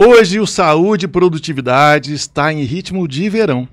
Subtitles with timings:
[0.00, 3.68] Hoje o Saúde e Produtividade está em ritmo de verão.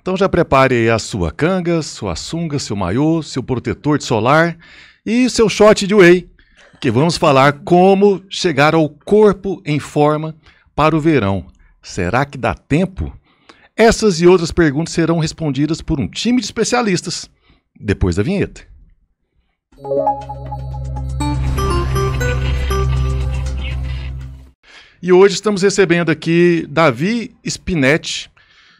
[0.00, 4.58] Então já prepare a sua canga, sua sunga, seu maiô, seu protetor de solar
[5.06, 6.28] e seu shot de whey,
[6.80, 10.34] que vamos falar como chegar ao corpo em forma
[10.74, 11.46] para o verão.
[11.80, 13.16] Será que dá tempo?
[13.76, 17.30] Essas e outras perguntas serão respondidas por um time de especialistas
[17.80, 18.62] depois da vinheta.
[25.02, 28.30] E hoje estamos recebendo aqui Davi Spinetti,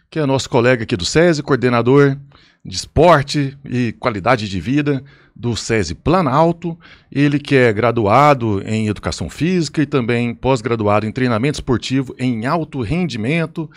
[0.09, 2.17] que é nosso colega aqui do SESI, coordenador
[2.65, 5.03] de esporte e qualidade de vida
[5.35, 6.79] do SESI Planalto.
[7.11, 12.83] Ele que é graduado em educação física e também pós-graduado em treinamento esportivo em alto
[12.83, 13.69] rendimento.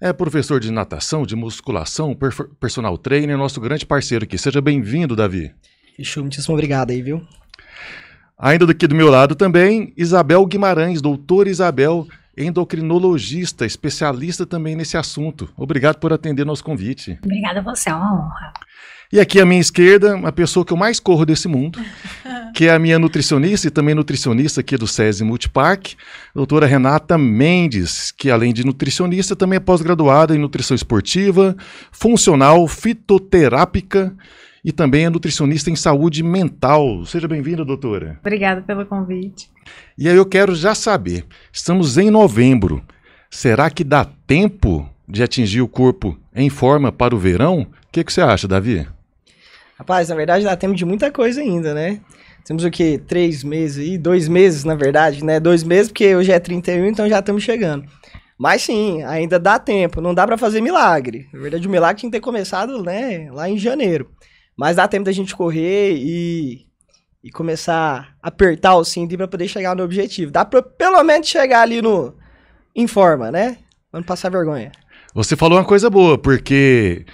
[0.00, 2.18] É professor de natação, de musculação,
[2.58, 4.36] personal trainer, nosso grande parceiro aqui.
[4.36, 5.52] Seja bem-vindo, Davi.
[5.96, 7.24] Fechou, muitíssimo obrigado aí, viu?
[8.42, 15.48] Ainda daqui do meu lado também, Isabel Guimarães, doutora Isabel, endocrinologista, especialista também nesse assunto.
[15.56, 17.16] Obrigado por atender nosso convite.
[17.22, 18.52] Obrigada a você, é uma honra.
[19.12, 21.78] E aqui à minha esquerda, a pessoa que eu mais corro desse mundo,
[22.52, 25.94] que é a minha nutricionista e também nutricionista aqui do SESI Multipark,
[26.34, 31.56] doutora Renata Mendes, que além de nutricionista, também é pós-graduada em nutrição esportiva,
[31.92, 34.12] funcional, fitoterápica
[34.64, 37.04] e também é nutricionista em saúde mental.
[37.04, 38.18] Seja bem-vinda, doutora.
[38.20, 39.50] Obrigada pelo convite.
[39.98, 42.82] E aí eu quero já saber, estamos em novembro,
[43.30, 47.62] será que dá tempo de atingir o corpo em forma para o verão?
[47.62, 48.86] O que, que você acha, Davi?
[49.76, 52.00] Rapaz, na verdade dá tempo de muita coisa ainda, né?
[52.44, 53.00] Temos o quê?
[53.06, 53.98] Três meses aí?
[53.98, 55.38] Dois meses, na verdade, né?
[55.38, 57.84] Dois meses, porque hoje é 31, então já estamos chegando.
[58.36, 60.00] Mas sim, ainda dá tempo.
[60.00, 61.28] Não dá para fazer milagre.
[61.32, 63.30] Na verdade, o milagre tinha que ter começado, né?
[63.30, 64.10] Lá em janeiro.
[64.62, 66.64] Mas dá tempo da gente correr e,
[67.20, 70.30] e começar a apertar o cinto para poder chegar no objetivo.
[70.30, 72.14] Dá para pelo menos chegar ali no
[72.72, 73.58] em forma, né?
[73.92, 74.70] Não passar vergonha.
[75.12, 77.04] Você falou uma coisa boa, porque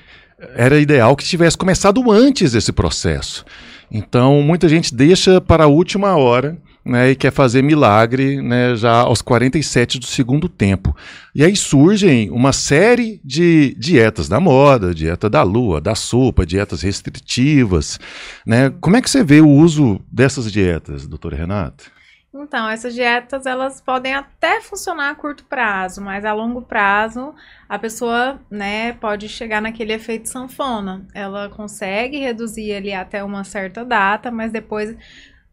[0.57, 3.47] era ideal que tivesse começado antes desse processo.
[3.91, 9.01] Então, muita gente deixa para a última hora né, e quer fazer milagre né, já
[9.01, 10.97] aos 47 do segundo tempo.
[11.35, 16.83] E aí surgem uma série de dietas da moda, dieta da lua, da sopa, dietas
[16.83, 18.01] restritivas.
[18.47, 18.71] Né?
[18.81, 21.85] Como é que você vê o uso dessas dietas, doutora Renata?
[22.33, 27.35] Então, essas dietas elas podem até funcionar a curto prazo, mas a longo prazo
[27.69, 31.07] a pessoa, né, pode chegar naquele efeito sanfona.
[31.15, 34.97] Ela consegue reduzir ali até uma certa data, mas depois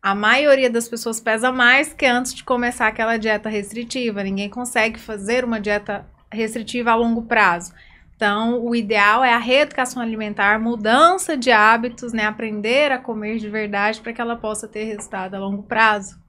[0.05, 4.21] a maioria das pessoas pesa mais que antes de começar aquela dieta restritiva.
[4.23, 7.73] Ninguém consegue fazer uma dieta restritiva a longo prazo.
[8.15, 12.23] Então, o ideal é a reeducação alimentar, mudança de hábitos, né?
[12.23, 16.19] Aprender a comer de verdade para que ela possa ter resultado a longo prazo.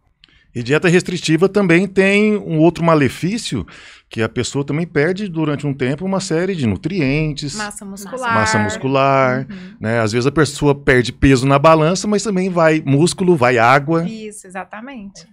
[0.54, 3.66] E dieta restritiva também tem um outro malefício,
[4.08, 7.54] que a pessoa também perde durante um tempo uma série de nutrientes.
[7.56, 8.34] Massa muscular.
[8.34, 9.76] Massa muscular, uhum.
[9.80, 10.00] né?
[10.00, 14.08] Às vezes a pessoa perde peso na balança, mas também vai músculo, vai água.
[14.08, 15.26] Isso, exatamente.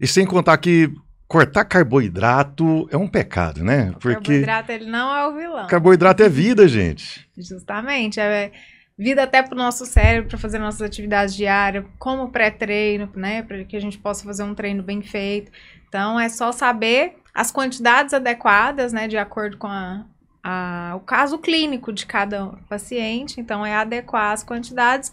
[0.00, 0.92] E sem contar que
[1.28, 3.90] cortar carboidrato é um pecado, né?
[3.90, 5.66] O Porque carboidrato ele não é o vilão.
[5.66, 7.28] Carboidrato é vida, gente.
[7.36, 8.52] Justamente, é
[8.98, 13.64] vida até para o nosso cérebro para fazer nossas atividades diárias, como pré-treino, né, para
[13.64, 15.52] que a gente possa fazer um treino bem feito.
[15.88, 20.06] Então é só saber as quantidades adequadas, né, de acordo com a,
[20.42, 23.38] a, o caso clínico de cada paciente.
[23.38, 25.12] Então é adequar as quantidades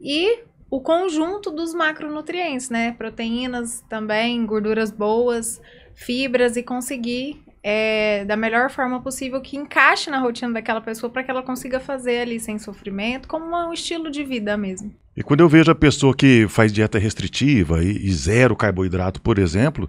[0.00, 5.60] e o conjunto dos macronutrientes, né, proteínas também, gorduras boas,
[5.96, 11.24] fibras e conseguir é, da melhor forma possível que encaixe na rotina daquela pessoa para
[11.24, 14.94] que ela consiga fazer ali sem sofrimento, como um estilo de vida mesmo.
[15.16, 19.38] E quando eu vejo a pessoa que faz dieta restritiva e, e zero carboidrato, por
[19.38, 19.88] exemplo,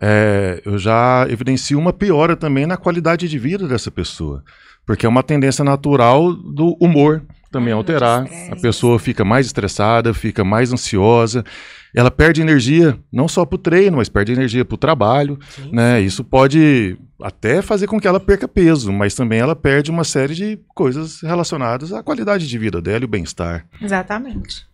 [0.00, 4.42] é, eu já evidencio uma piora também na qualidade de vida dessa pessoa.
[4.84, 8.26] Porque é uma tendência natural do humor também hum, alterar.
[8.50, 11.44] A pessoa fica mais estressada, fica mais ansiosa
[11.94, 15.70] ela perde energia não só para o treino, mas perde energia para o trabalho, sim,
[15.72, 15.98] né?
[15.98, 16.06] Sim.
[16.06, 20.34] Isso pode até fazer com que ela perca peso, mas também ela perde uma série
[20.34, 23.66] de coisas relacionadas à qualidade de vida dela e o bem-estar.
[23.80, 24.66] Exatamente.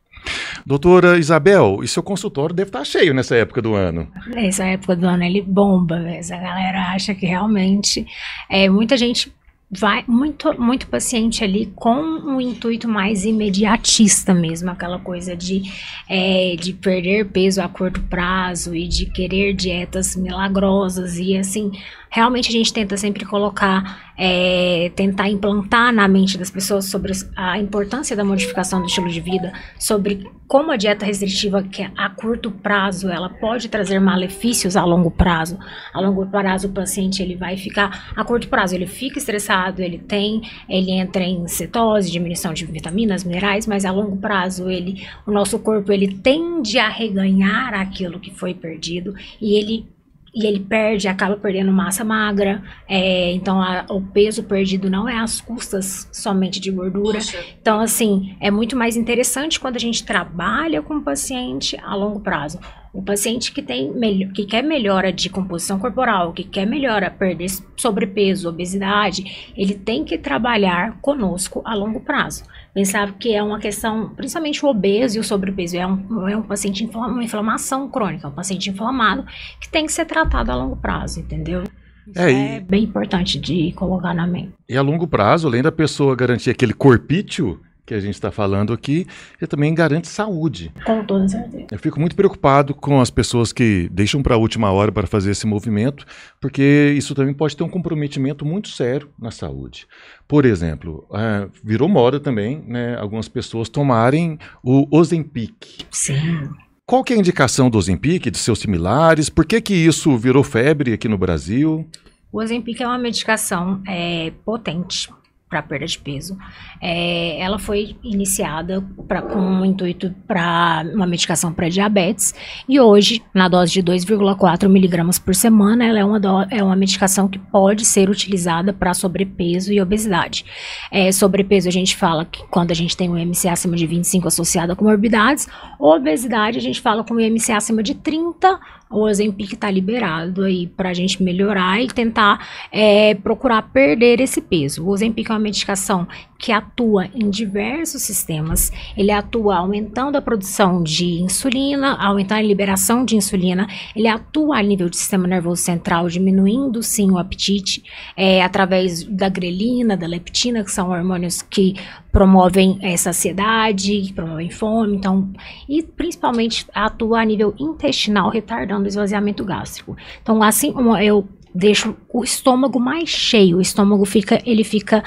[0.65, 4.09] Doutora Isabel, e seu consultório deve estar cheio nessa época do ano.
[4.27, 8.07] Nessa época do ano ele bomba, a galera acha que realmente
[8.49, 9.33] é, muita gente
[9.71, 15.63] vai muito muito paciente ali com um intuito mais imediatista mesmo, aquela coisa de,
[16.09, 21.71] é, de perder peso a curto prazo e de querer dietas milagrosas e assim
[22.11, 27.59] realmente a gente tenta sempre colocar, é, tentar implantar na mente das pessoas sobre a
[27.59, 32.51] importância da modificação do estilo de vida, sobre como a dieta restritiva, que a curto
[32.51, 35.59] prazo, ela pode trazer malefícios a longo prazo.
[35.93, 39.99] A longo prazo, o paciente ele vai ficar, a curto prazo, ele fica estressado, ele
[39.99, 45.31] tem, ele entra em cetose, diminuição de vitaminas, minerais, mas a longo prazo, ele, o
[45.31, 49.98] nosso corpo, ele tende a reganhar aquilo que foi perdido e ele
[50.39, 52.63] e ele perde, acaba perdendo massa magra.
[52.89, 57.19] É, então, a, o peso perdido não é às custas somente de gordura.
[57.19, 57.45] Poxa.
[57.61, 62.21] Então, assim, é muito mais interessante quando a gente trabalha com o paciente a longo
[62.21, 62.61] prazo.
[62.93, 63.93] O paciente que tem
[64.33, 70.17] que quer melhora de composição corporal, que quer melhora perder sobrepeso, obesidade, ele tem que
[70.17, 72.45] trabalhar conosco a longo prazo.
[72.79, 76.43] Pensar que é uma questão, principalmente o obeso e o sobrepeso, é um, é um
[76.43, 79.27] paciente com uma inflamação crônica, um paciente inflamado
[79.61, 81.65] que tem que ser tratado a longo prazo, entendeu?
[82.07, 82.57] Isso é, e...
[82.59, 84.53] é bem importante de colocar na mente.
[84.69, 88.75] E a longo prazo, além da pessoa garantir aquele corpício, que a gente está falando
[88.75, 89.07] aqui,
[89.41, 90.71] e também garante saúde.
[90.85, 91.67] Com toda certeza.
[91.71, 95.31] Eu fico muito preocupado com as pessoas que deixam para a última hora para fazer
[95.31, 96.05] esse movimento,
[96.39, 99.87] porque isso também pode ter um comprometimento muito sério na saúde.
[100.29, 105.87] Por exemplo, uh, virou moda também, né, algumas pessoas tomarem o Ozempic.
[105.91, 106.51] Sim.
[106.85, 109.31] Qual que é a indicação do Ozempic, de seus similares?
[109.31, 111.89] Por que que isso virou febre aqui no Brasil?
[112.31, 115.09] O Ozempic é uma medicação é, potente
[115.49, 116.37] para perda de peso.
[116.81, 122.35] É, ela foi iniciada pra, com um intuito para uma medicação para diabetes
[122.69, 126.77] e hoje, na dose de 2,4 miligramas por semana, ela é uma, do, é uma
[126.77, 130.45] medicação que pode ser utilizada para sobrepeso e obesidade.
[130.91, 134.29] É, sobrepeso a gente fala que quando a gente tem um IMC acima de 25
[134.29, 135.49] associado a comorbidades,
[135.79, 138.61] obesidade a gente fala com um IMC acima de 30
[138.91, 144.41] o Ozempic está liberado aí para a gente melhorar e tentar é, procurar perder esse
[144.41, 144.85] peso.
[144.85, 146.07] O Ozempic é uma medicação
[146.39, 148.71] que atua em diversos sistemas.
[148.97, 153.67] Ele atua aumentando a produção de insulina, aumentando a liberação de insulina.
[153.95, 157.83] Ele atua a nível do sistema nervoso central, diminuindo sim o apetite,
[158.17, 161.75] é, através da grelina, da leptina, que são hormônios que
[162.11, 165.31] promovem é, saciedade, promovem fome, então,
[165.69, 169.97] e principalmente atua a nível intestinal, retardando o esvaziamento gástrico.
[170.23, 175.03] Então, assim eu deixo o estômago mais cheio, o estômago fica, ele fica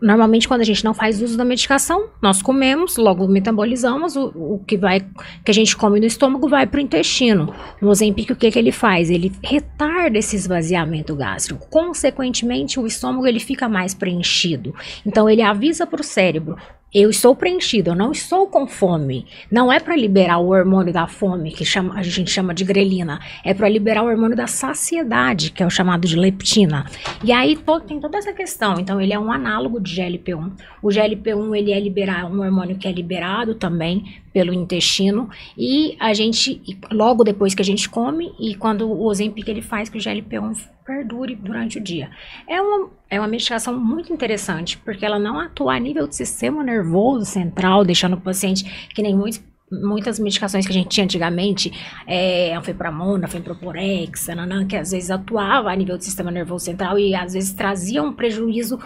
[0.00, 4.64] Normalmente, quando a gente não faz uso da medicação, nós comemos, logo metabolizamos, o, o
[4.66, 5.00] que vai
[5.44, 7.54] que a gente come no estômago vai para o intestino.
[7.82, 9.10] O Ozempic, o que, que ele faz?
[9.10, 11.66] Ele retarda esse esvaziamento gástrico.
[11.68, 14.74] Consequentemente, o estômago ele fica mais preenchido.
[15.04, 16.56] Então, ele avisa para o cérebro:
[16.94, 19.26] eu estou preenchido, eu não estou com fome.
[19.50, 23.18] Não é para liberar o hormônio da fome, que chama, a gente chama de grelina,
[23.44, 26.86] é para liberar o hormônio da saciedade, que é o chamado de leptina.
[27.24, 27.58] E aí
[27.88, 28.78] tem toda essa questão.
[28.78, 30.52] Então ele é um análogo de GLP-1.
[30.80, 36.12] O GLP-1 ele é liberar um hormônio que é liberado também pelo intestino e a
[36.12, 36.60] gente
[36.90, 40.58] logo depois que a gente come e quando o Ozempic ele faz que o GLP-1
[40.84, 42.10] perdure durante o dia.
[42.48, 46.64] É uma, é uma medicação muito interessante porque ela não atua a nível do sistema
[46.64, 49.40] nervoso central, deixando o paciente que nem muitos
[49.70, 51.72] muitas medicações que a gente tinha antigamente,
[52.06, 57.14] é, anfepramona, fenproporex, nananã, que às vezes atuava a nível do sistema nervoso central e
[57.14, 58.78] às vezes trazia um prejuízo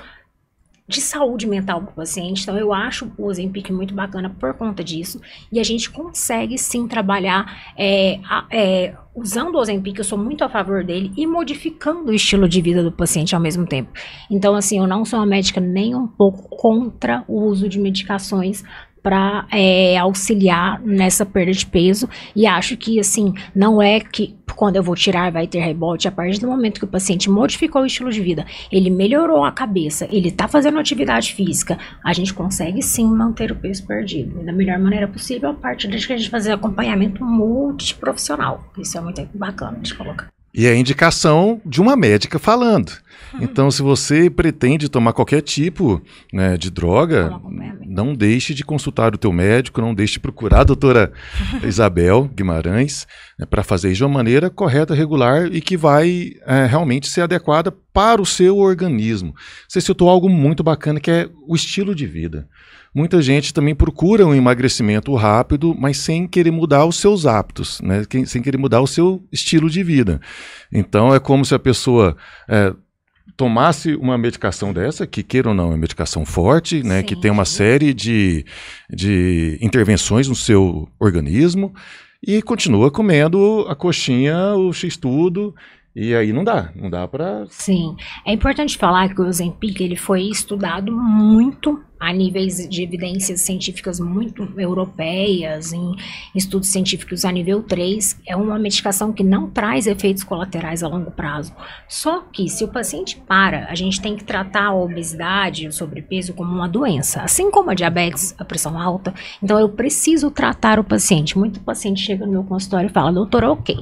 [0.88, 2.42] de saúde mental para o paciente.
[2.42, 5.20] Então, eu acho o Ozempic muito bacana por conta disso.
[5.52, 8.18] E a gente consegue sim trabalhar é,
[8.50, 12.62] é, usando o Ozempic, eu sou muito a favor dele, e modificando o estilo de
[12.62, 13.90] vida do paciente ao mesmo tempo.
[14.30, 18.64] Então, assim, eu não sou uma médica nem um pouco contra o uso de medicações
[19.02, 22.08] para é, auxiliar nessa perda de peso.
[22.34, 26.12] E acho que assim não é que quando eu vou tirar vai ter rebote a
[26.12, 30.08] partir do momento que o paciente modificou o estilo de vida ele melhorou a cabeça
[30.10, 34.42] ele está fazendo atividade física a gente consegue sim manter o peso perdido.
[34.44, 38.72] Da melhor maneira possível a partir de que a gente fazer acompanhamento multiprofissional.
[38.78, 40.28] Isso é muito bacana de colocar.
[40.54, 42.92] E a indicação de uma médica falando.
[43.40, 47.30] Então, se você pretende tomar qualquer tipo né, de droga,
[47.86, 51.12] não deixe de consultar o teu médico, não deixe de procurar a doutora
[51.64, 53.06] Isabel Guimarães
[53.38, 57.72] né, para fazer de uma maneira correta, regular e que vai é, realmente ser adequada
[57.92, 59.34] para o seu organismo.
[59.68, 62.48] Você citou algo muito bacana que é o estilo de vida.
[62.94, 68.02] Muita gente também procura um emagrecimento rápido, mas sem querer mudar os seus hábitos, né?
[68.26, 70.20] sem querer mudar o seu estilo de vida.
[70.72, 72.16] Então é como se a pessoa
[72.48, 72.74] é,
[73.38, 77.30] tomasse uma medicação dessa, que queira ou não, é uma medicação forte, né, que tem
[77.30, 78.44] uma série de,
[78.90, 81.72] de intervenções no seu organismo,
[82.20, 85.54] e continua comendo a coxinha, o x-tudo,
[85.94, 87.46] E aí não dá, não dá para.
[87.48, 93.40] Sim, é importante falar que o Ozempic ele foi estudado muito a níveis de evidências
[93.40, 95.94] científicas muito europeias, em
[96.34, 101.10] estudos científicos a nível 3, é uma medicação que não traz efeitos colaterais a longo
[101.10, 101.54] prazo.
[101.88, 106.34] Só que se o paciente para, a gente tem que tratar a obesidade, o sobrepeso
[106.34, 109.12] como uma doença, assim como a diabetes, a pressão alta.
[109.42, 111.38] Então eu preciso tratar o paciente.
[111.38, 113.76] Muito paciente chega no meu consultório e fala: "Doutor, OK,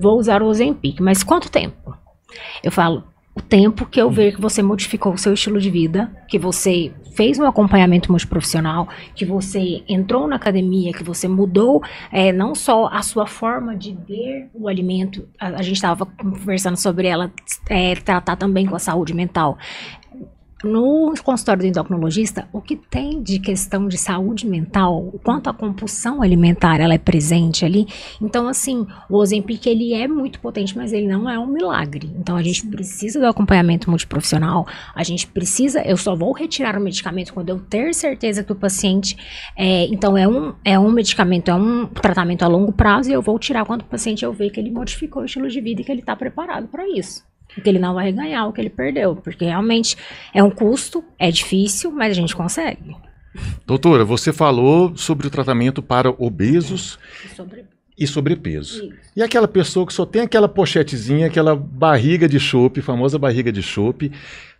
[0.00, 1.96] vou usar o Ozempic, mas quanto tempo?"
[2.62, 3.04] Eu falo:
[3.36, 6.90] o tempo que eu ver que você modificou o seu estilo de vida, que você
[7.14, 12.86] fez um acompanhamento multiprofissional, que você entrou na academia, que você mudou é, não só
[12.86, 17.30] a sua forma de ver o alimento, a, a gente estava conversando sobre ela,
[17.68, 19.58] é, tratar também com a saúde mental
[20.64, 25.52] no consultório do endocrinologista, o que tem de questão de saúde mental, o quanto a
[25.52, 27.86] compulsão alimentar ela é presente ali.
[28.20, 32.10] Então, assim, o Ozempic ele é muito potente, mas ele não é um milagre.
[32.18, 34.66] Então, a gente precisa do acompanhamento multiprofissional.
[34.94, 35.82] A gente precisa.
[35.82, 39.16] Eu só vou retirar o medicamento quando eu ter certeza que o paciente.
[39.56, 43.20] É, então, é um, é um medicamento, é um tratamento a longo prazo e eu
[43.20, 45.84] vou tirar quando o paciente eu ver que ele modificou o estilo de vida e
[45.84, 47.22] que ele está preparado para isso
[47.62, 49.96] que ele não vai ganhar o que ele perdeu, porque realmente
[50.32, 52.96] é um custo, é difícil, mas a gente consegue.
[53.66, 56.98] Doutora, você falou sobre o tratamento para obesos
[57.34, 57.64] Sobre...
[57.98, 58.84] e sobrepeso.
[58.84, 58.96] Isso.
[59.16, 63.62] E aquela pessoa que só tem aquela pochetezinha, aquela barriga de chope, famosa barriga de
[63.62, 64.12] chope,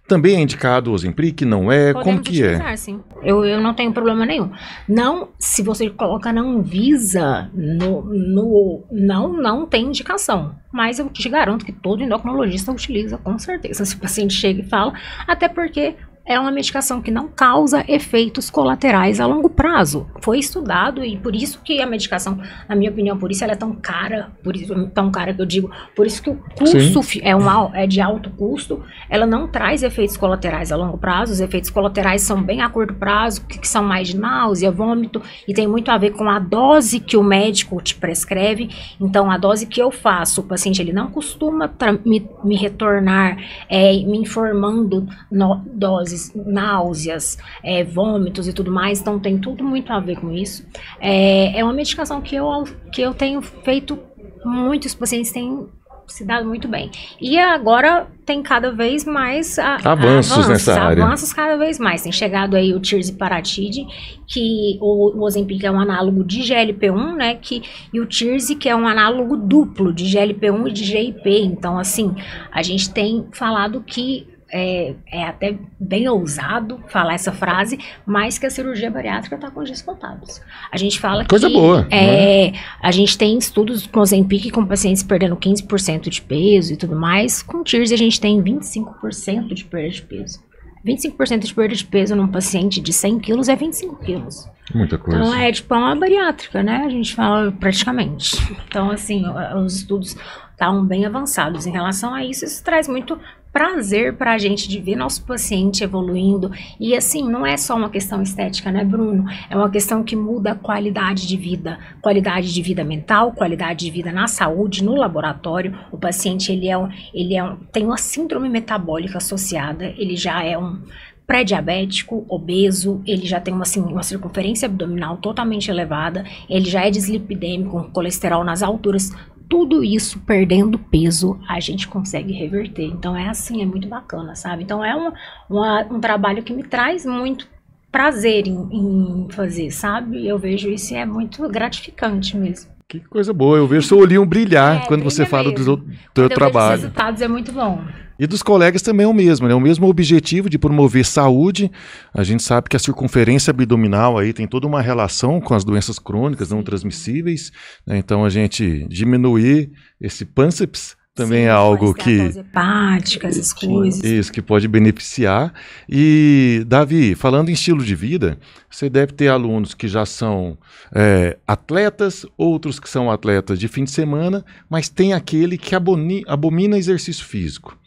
[0.06, 1.42] também é indicado o Ozempic?
[1.42, 1.92] Não é?
[1.92, 2.76] Podemos Como que utilizar, é?
[2.76, 3.00] Sim.
[3.22, 4.50] Eu, eu não tenho problema nenhum.
[4.88, 10.54] Não, se você coloca na Anvisa, no, no, não, não tem indicação.
[10.72, 13.84] Mas eu te garanto que todo endocrinologista utiliza, com certeza.
[13.84, 14.92] Se o paciente chega e fala,
[15.26, 20.06] até porque é uma medicação que não causa efeitos colaterais a longo prazo.
[20.20, 23.56] Foi estudado e por isso que a medicação, na minha opinião, por isso ela é
[23.56, 27.36] tão cara, por isso tão cara que eu digo, por isso que o custo é,
[27.36, 31.70] um, é de alto custo, ela não traz efeitos colaterais a longo prazo, os efeitos
[31.70, 35.66] colaterais são bem a curto prazo, que, que são mais de náusea, vômito, e tem
[35.66, 38.70] muito a ver com a dose que o médico te prescreve.
[39.00, 41.72] Então, a dose que eu faço, o paciente ele não costuma
[42.04, 43.36] me, me, retornar
[43.68, 49.62] é, me informando no, doses vezes náuseas, é, vômitos e tudo mais, então tem tudo
[49.62, 50.66] muito a ver com isso.
[50.98, 53.98] É, é uma medicação que eu, que eu tenho feito,
[54.44, 55.68] muitos pacientes têm
[56.08, 56.88] se dado muito bem.
[57.20, 61.04] E agora tem cada vez mais a, avanços, avanços, nessa área.
[61.04, 62.02] Avanços cada vez mais.
[62.02, 63.84] Tem chegado aí o Tirziparatide,
[64.24, 67.34] que o, o Ozempic é um análogo de GLP-1, né?
[67.34, 67.60] Que,
[67.92, 71.40] e o Tirzi, que é um análogo duplo de GLP-1 e de GIP.
[71.40, 72.14] Então, assim,
[72.52, 78.46] a gente tem falado que é, é, até bem ousado falar essa frase, mas que
[78.46, 80.40] a cirurgia bariátrica está com dias contados.
[80.70, 82.58] A gente fala Coisa que boa, é, né?
[82.80, 87.42] a gente tem estudos com Ozempic com pacientes perdendo 15% de peso e tudo mais.
[87.42, 90.46] Com TIRS a gente tem 25% de perda de peso.
[90.86, 94.48] 25% de perda de peso num paciente de 100 quilos é 25 quilos.
[94.72, 95.18] Muita coisa.
[95.18, 96.84] Então é tipo uma bariátrica, né?
[96.86, 98.36] A gente fala praticamente.
[98.68, 99.24] Então, assim,
[99.56, 100.16] os estudos
[100.52, 102.44] estavam bem avançados em relação a isso.
[102.44, 103.18] Isso traz muito
[103.56, 106.50] prazer para a gente de ver nosso paciente evoluindo.
[106.78, 109.24] E assim, não é só uma questão estética, né, Bruno?
[109.48, 113.90] É uma questão que muda a qualidade de vida, qualidade de vida mental, qualidade de
[113.90, 115.74] vida na saúde, no laboratório.
[115.90, 120.44] O paciente ele é um, ele é um, tem uma síndrome metabólica associada, ele já
[120.44, 120.82] é um
[121.26, 126.90] pré-diabético, obeso, ele já tem uma, assim, uma circunferência abdominal totalmente elevada, ele já é
[126.90, 129.10] dislipidêmico, colesterol nas alturas,
[129.48, 132.84] tudo isso perdendo peso, a gente consegue reverter.
[132.84, 134.62] Então é assim, é muito bacana, sabe?
[134.62, 135.12] Então é um,
[135.48, 137.48] uma, um trabalho que me traz muito
[137.90, 140.26] prazer em, em, fazer, sabe?
[140.26, 142.75] Eu vejo isso e é muito gratificante mesmo.
[142.88, 146.28] Que coisa boa, eu vejo seu olhinho brilhar é, quando você fala do, do teu
[146.28, 146.76] trabalho.
[146.76, 147.84] Os resultados é muito bom.
[148.18, 149.54] E dos colegas também é o mesmo, né?
[149.54, 151.70] O mesmo objetivo de promover saúde.
[152.14, 155.98] A gente sabe que a circunferência abdominal aí tem toda uma relação com as doenças
[155.98, 157.50] crônicas não transmissíveis.
[157.84, 157.98] Né?
[157.98, 164.04] Então a gente diminuir esse pânceps também Sim, é algo que hepática, essas coisas.
[164.04, 165.50] Isso que pode beneficiar.
[165.88, 168.38] E Davi, falando em estilo de vida,
[168.70, 170.58] você deve ter alunos que já são
[170.94, 176.76] é, atletas, outros que são atletas de fim de semana, mas tem aquele que abomina
[176.76, 177.78] exercício físico.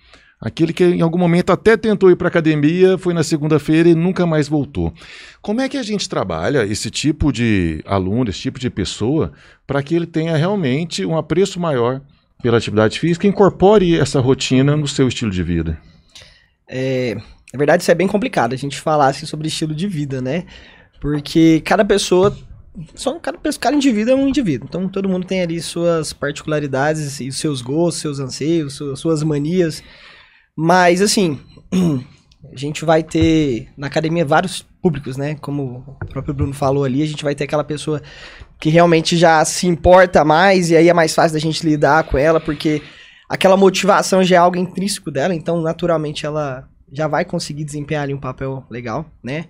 [0.41, 4.25] Aquele que em algum momento até tentou ir para academia, foi na segunda-feira e nunca
[4.25, 4.91] mais voltou.
[5.39, 9.33] Como é que a gente trabalha esse tipo de aluno, esse tipo de pessoa,
[9.67, 12.01] para que ele tenha realmente um apreço maior
[12.41, 15.79] pela atividade física incorpore essa rotina no seu estilo de vida?
[16.67, 17.15] É,
[17.53, 20.45] na verdade, isso é bem complicado a gente falar assim, sobre estilo de vida, né?
[21.01, 22.35] Porque cada pessoa
[22.95, 24.67] só cada, cada indivíduo é um indivíduo.
[24.69, 29.83] Então todo mundo tem ali suas particularidades e seus gostos, seus anseios, su- suas manias.
[30.55, 31.39] Mas assim,
[32.53, 35.35] a gente vai ter na academia vários públicos, né?
[35.35, 38.01] Como o próprio Bruno falou ali, a gente vai ter aquela pessoa
[38.59, 42.17] que realmente já se importa mais e aí é mais fácil da gente lidar com
[42.17, 42.81] ela, porque
[43.27, 48.13] aquela motivação já é algo intrínseco dela, então naturalmente ela já vai conseguir desempenhar ali
[48.13, 49.45] um papel legal, né?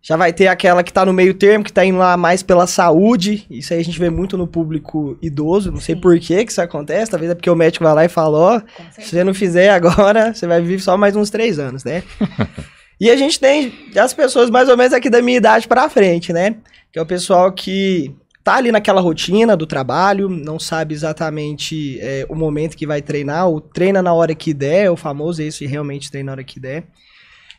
[0.00, 2.66] Já vai ter aquela que tá no meio termo, que tá indo lá mais pela
[2.66, 3.46] saúde.
[3.50, 5.72] Isso aí a gente vê muito no público idoso.
[5.72, 6.00] Não sei Sim.
[6.02, 7.10] por que que isso acontece.
[7.10, 10.34] Talvez é porque o médico vai lá e fala, ó, se você não fizer agora,
[10.34, 12.02] você vai viver só mais uns três anos, né?
[13.00, 16.34] e a gente tem as pessoas mais ou menos aqui da minha idade pra frente,
[16.34, 16.56] né?
[16.92, 22.26] Que é o pessoal que tá ali naquela rotina do trabalho, não sabe exatamente é,
[22.28, 26.10] o momento que vai treinar, ou treina na hora que der, o famoso esse realmente
[26.10, 26.84] treina na hora que der.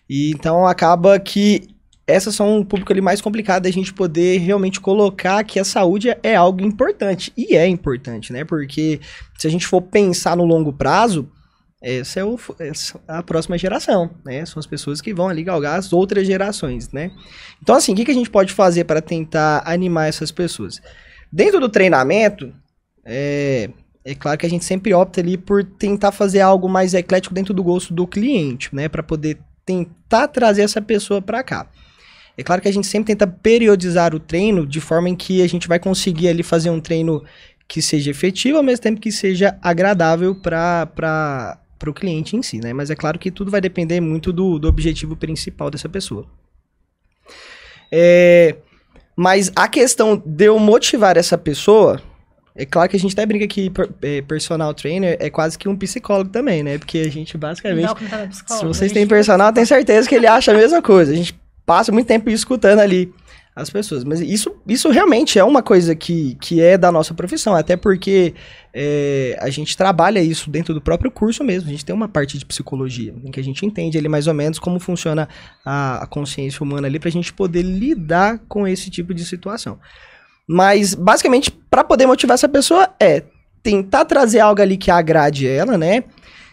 [0.07, 1.67] E então acaba que
[2.07, 6.15] essas são um público ali mais complicado da gente poder realmente colocar que a saúde
[6.21, 7.33] é algo importante.
[7.35, 8.45] E é importante, né?
[8.45, 8.99] Porque
[9.39, 11.27] se a gente for pensar no longo prazo,
[11.85, 14.43] essa é, o, essa é a próxima geração, né?
[14.43, 17.11] São as pessoas que vão ali galgar as outras gerações, né?
[17.61, 20.81] Então, assim, o que, que a gente pode fazer para tentar animar essas pessoas?
[21.31, 22.51] Dentro do treinamento,
[23.05, 23.69] é,
[24.03, 27.53] é claro que a gente sempre opta ali por tentar fazer algo mais eclético dentro
[27.53, 28.89] do gosto do cliente, né?
[28.89, 31.69] Para poder tentar trazer essa pessoa para cá.
[32.35, 35.47] É claro que a gente sempre tenta periodizar o treino de forma em que a
[35.47, 37.23] gente vai conseguir ali fazer um treino
[37.67, 42.73] que seja efetivo, ao mesmo tempo que seja agradável para o cliente em si, né?
[42.73, 46.25] Mas é claro que tudo vai depender muito do, do objetivo principal dessa pessoa.
[47.91, 48.55] É,
[49.15, 52.01] mas a questão de eu motivar essa pessoa,
[52.55, 55.75] é claro que a gente até brinca que é, personal trainer é quase que um
[55.75, 56.77] psicólogo também, né?
[56.77, 60.51] Porque a gente basicamente tá psicólogo, se vocês têm personal, tenho certeza que ele acha
[60.51, 61.11] a mesma coisa.
[61.11, 63.13] A gente passa muito tempo escutando ali
[63.55, 64.03] as pessoas.
[64.03, 67.55] Mas isso, isso realmente é uma coisa que, que é da nossa profissão.
[67.55, 68.33] Até porque
[68.73, 71.69] é, a gente trabalha isso dentro do próprio curso mesmo.
[71.69, 74.33] A gente tem uma parte de psicologia, em que a gente entende ali mais ou
[74.33, 75.29] menos como funciona
[75.63, 79.79] a, a consciência humana ali, pra gente poder lidar com esse tipo de situação.
[80.47, 83.23] Mas, basicamente, para poder motivar essa pessoa é
[83.63, 86.03] tentar trazer algo ali que agrade ela, né?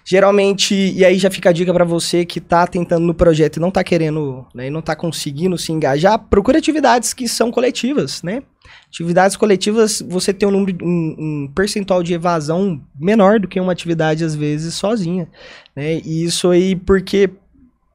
[0.04, 3.60] Geralmente, e aí já fica a dica pra você que tá tentando no projeto e
[3.60, 8.22] não tá querendo, né, e não tá conseguindo se engajar, procure atividades que são coletivas,
[8.22, 8.42] né?
[8.88, 13.72] Atividades coletivas, você tem um número, um, um percentual de evasão menor do que uma
[13.72, 15.28] atividade, às vezes, sozinha,
[15.74, 16.00] né?
[16.04, 17.30] E isso aí porque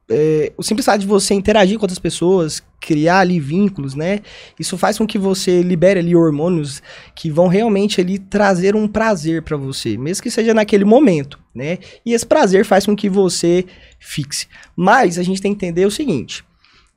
[0.10, 4.22] é, o simples fato de você interagir com outras pessoas, criar ali vínculos, né?
[4.58, 6.82] Isso faz com que você libere ali hormônios
[7.14, 11.80] que vão realmente ali trazer um prazer pra você, mesmo que seja naquele momento, né?
[12.06, 13.66] E esse prazer faz com que você
[14.00, 14.48] fixe.
[14.76, 16.46] Mas a gente tem que entender o seguinte: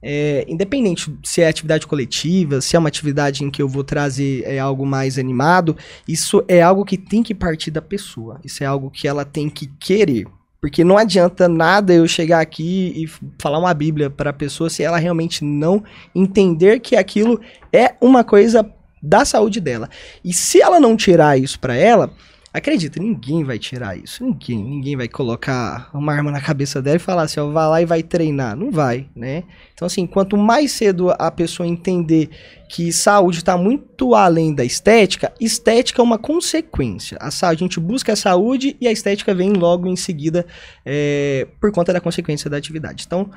[0.00, 4.44] é, independente se é atividade coletiva, se é uma atividade em que eu vou trazer
[4.46, 8.40] é, algo mais animado, isso é algo que tem que partir da pessoa.
[8.44, 10.26] Isso é algo que ela tem que querer.
[10.60, 14.82] Porque não adianta nada eu chegar aqui e falar uma Bíblia para a pessoa se
[14.82, 15.82] ela realmente não
[16.14, 17.40] entender que aquilo
[17.72, 18.70] é uma coisa
[19.02, 19.88] da saúde dela.
[20.22, 22.10] E se ela não tirar isso para ela,
[22.52, 24.24] acredita, ninguém vai tirar isso.
[24.24, 27.82] Ninguém, ninguém vai colocar uma arma na cabeça dela e falar assim, ó, vai lá
[27.82, 28.56] e vai treinar.
[28.56, 29.44] Não vai, né?
[29.74, 32.30] Então assim, quanto mais cedo a pessoa entender
[32.68, 37.18] que saúde está muito além da estética, estética é uma consequência.
[37.20, 40.46] A, a gente busca a saúde e a estética vem logo em seguida
[40.84, 43.04] é, por conta da consequência da atividade.
[43.06, 43.30] Então,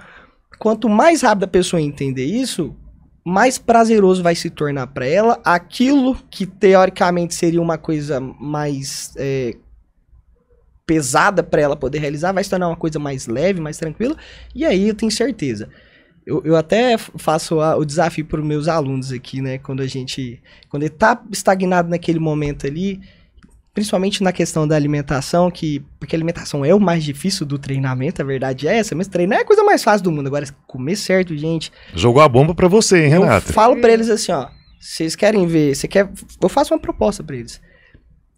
[0.57, 2.75] quanto mais rápido a pessoa entender isso,
[3.25, 9.55] mais prazeroso vai se tornar para ela aquilo que teoricamente seria uma coisa mais é,
[10.85, 14.15] pesada para ela poder realizar, vai se tornar uma coisa mais leve, mais tranquila.
[14.53, 15.69] E aí eu tenho certeza.
[16.25, 19.57] Eu, eu até faço a- o desafio para os meus alunos aqui, né?
[19.57, 20.41] Quando a gente.
[20.69, 23.01] Quando ele tá estagnado naquele momento ali,
[23.73, 25.79] principalmente na questão da alimentação, que.
[25.99, 29.41] Porque alimentação é o mais difícil do treinamento, a verdade é essa, mas treinar é
[29.41, 30.27] a coisa mais fácil do mundo.
[30.27, 31.71] Agora, comer certo, gente.
[31.95, 33.51] Jogou a bomba pra você, hein, Eu Renata?
[33.51, 34.47] falo pra eles assim, ó.
[34.79, 35.75] Vocês querem ver?
[35.75, 36.09] Você quer?
[36.41, 37.59] Eu faço uma proposta pra eles.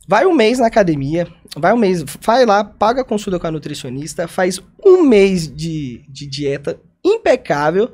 [0.08, 3.52] Vai um mês na academia, vai um mês, vai lá, paga a consulta com a
[3.52, 7.92] nutricionista, faz um mês de, de dieta impecável.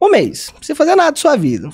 [0.00, 0.48] Um mês.
[0.48, 1.68] Não precisa fazer nada da sua vida.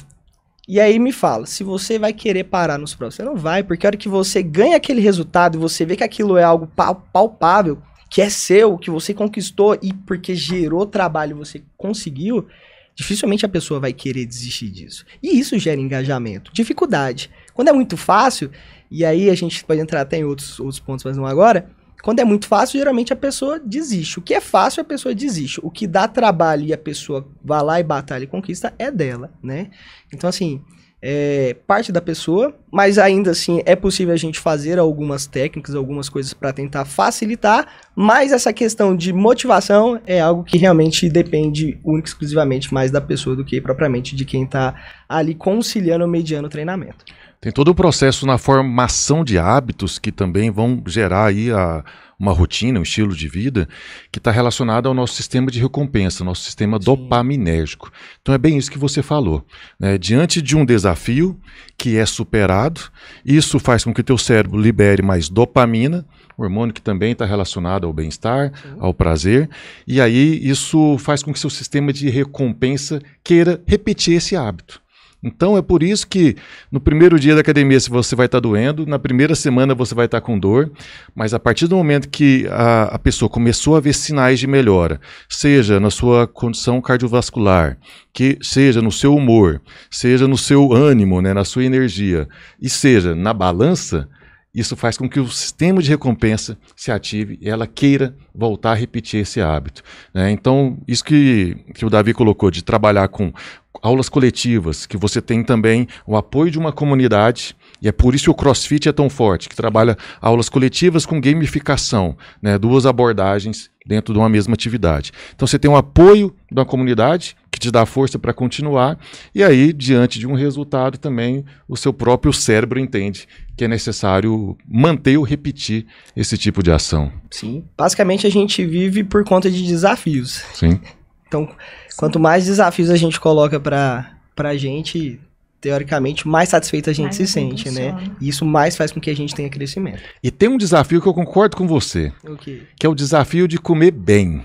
[0.71, 3.17] E aí me fala, se você vai querer parar nos próximos.
[3.17, 6.05] Você não vai, porque a hora que você ganha aquele resultado e você vê que
[6.05, 11.37] aquilo é algo pal- palpável, que é seu, que você conquistou e porque gerou trabalho
[11.37, 12.47] você conseguiu,
[12.95, 15.05] dificilmente a pessoa vai querer desistir disso.
[15.21, 17.29] E isso gera engajamento, dificuldade.
[17.53, 18.53] Quando é muito fácil,
[18.89, 21.69] e aí a gente pode entrar até em outros, outros pontos, mas não agora.
[22.03, 24.19] Quando é muito fácil, geralmente a pessoa desiste.
[24.19, 25.61] O que é fácil, a pessoa desiste.
[25.63, 29.33] O que dá trabalho e a pessoa vai lá e batalha e conquista é dela,
[29.43, 29.71] né?
[30.13, 30.63] Então, assim,
[31.03, 36.09] é, parte da pessoa, mas ainda assim é possível a gente fazer algumas técnicas, algumas
[36.09, 42.09] coisas para tentar facilitar, mas essa questão de motivação é algo que realmente depende única
[42.09, 44.75] e exclusivamente mais da pessoa do que propriamente de quem está
[45.09, 47.05] ali conciliando ou mediando o treinamento.
[47.41, 51.83] Tem todo o processo na formação de hábitos que também vão gerar aí a,
[52.19, 53.67] uma rotina, um estilo de vida
[54.13, 56.85] que está relacionado ao nosso sistema de recompensa, nosso sistema Sim.
[56.85, 57.91] dopaminérgico.
[58.21, 59.43] Então é bem isso que você falou.
[59.79, 59.97] Né?
[59.97, 61.41] Diante de um desafio
[61.79, 62.83] que é superado,
[63.25, 66.05] isso faz com que o teu cérebro libere mais dopamina,
[66.37, 69.49] hormônio que também está relacionado ao bem-estar, ao prazer,
[69.87, 74.83] e aí isso faz com que seu sistema de recompensa queira repetir esse hábito.
[75.23, 76.37] Então é por isso que
[76.73, 80.07] no primeiro dia da academia você vai estar tá doendo, na primeira semana você vai
[80.07, 80.73] estar tá com dor,
[81.15, 85.01] mas a partir do momento que a, a, pessoa começou a ver sinais de melhora,
[85.29, 87.77] seja na sua condição cardiovascular,
[88.13, 92.27] que seja no seu humor, seja no seu ânimo, né, na sua energia,
[92.61, 94.09] e seja na balança,
[94.55, 98.75] isso faz com que o sistema de recompensa se ative e ela queira voltar a
[98.75, 99.83] repetir esse hábito.
[100.13, 100.31] Né?
[100.33, 103.33] Então, isso que, que o Davi colocou, de trabalhar com
[103.81, 108.25] aulas coletivas, que você tem também o apoio de uma comunidade, e é por isso
[108.25, 112.59] que o CrossFit é tão forte, que trabalha aulas coletivas com gamificação, né?
[112.59, 115.13] duas abordagens dentro de uma mesma atividade.
[115.35, 118.99] Então você tem o apoio da comunidade, que te dá força para continuar,
[119.35, 124.57] e aí, diante de um resultado também, o seu próprio cérebro entende que é necessário
[124.67, 127.13] manter ou repetir esse tipo de ação.
[127.31, 127.65] Sim.
[127.77, 130.43] Basicamente a gente vive por conta de desafios.
[130.55, 130.81] Sim.
[131.29, 131.49] Então,
[131.97, 135.21] quanto mais desafios a gente coloca para a gente,
[135.61, 137.91] teoricamente, mais satisfeito a gente mais se sente, né?
[137.91, 138.01] funciona.
[138.01, 138.17] né?
[138.21, 140.01] E isso mais faz com que a gente tenha crescimento.
[140.23, 142.11] E tem um desafio que eu concordo com você.
[142.25, 142.63] O quê?
[142.79, 144.43] Que é o desafio de comer bem.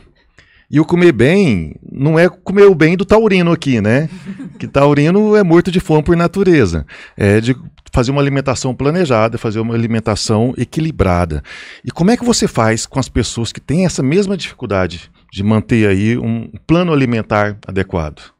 [0.70, 4.10] E o comer bem não é comer o bem do taurino aqui, né?
[4.60, 6.86] que taurino é morto de fome por natureza.
[7.16, 7.56] É de
[7.92, 11.42] fazer uma alimentação planejada, fazer uma alimentação equilibrada.
[11.84, 15.44] E como é que você faz com as pessoas que têm essa mesma dificuldade de
[15.44, 18.35] manter aí um plano alimentar adequado?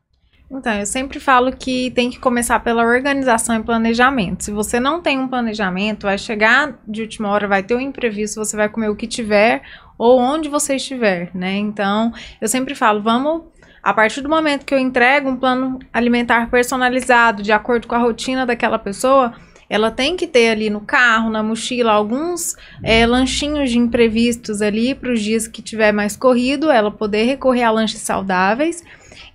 [0.50, 4.44] Então, eu sempre falo que tem que começar pela organização e planejamento.
[4.44, 8.44] Se você não tem um planejamento, vai chegar de última hora, vai ter um imprevisto,
[8.44, 9.64] você vai comer o que tiver
[9.98, 11.56] ou onde você estiver, né?
[11.56, 13.44] Então, eu sempre falo, vamos
[13.82, 18.00] a partir do momento que eu entrego um plano alimentar personalizado, de acordo com a
[18.00, 19.34] rotina daquela pessoa,
[19.70, 24.94] ela tem que ter ali no carro, na mochila, alguns é, lanchinhos de imprevistos ali
[24.94, 28.84] para os dias que tiver mais corrido, ela poder recorrer a lanches saudáveis.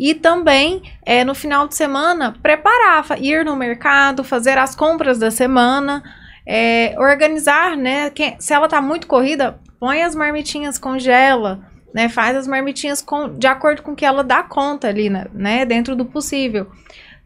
[0.01, 5.31] E também, é, no final de semana, preparar, ir no mercado, fazer as compras da
[5.31, 6.03] semana,
[6.47, 8.11] é, organizar, né?
[8.39, 11.61] Se ela tá muito corrida, põe as marmitinhas, congela,
[11.95, 12.09] né?
[12.09, 15.67] Faz as marmitinhas com, de acordo com o que ela dá conta ali, né?
[15.67, 16.69] Dentro do possível.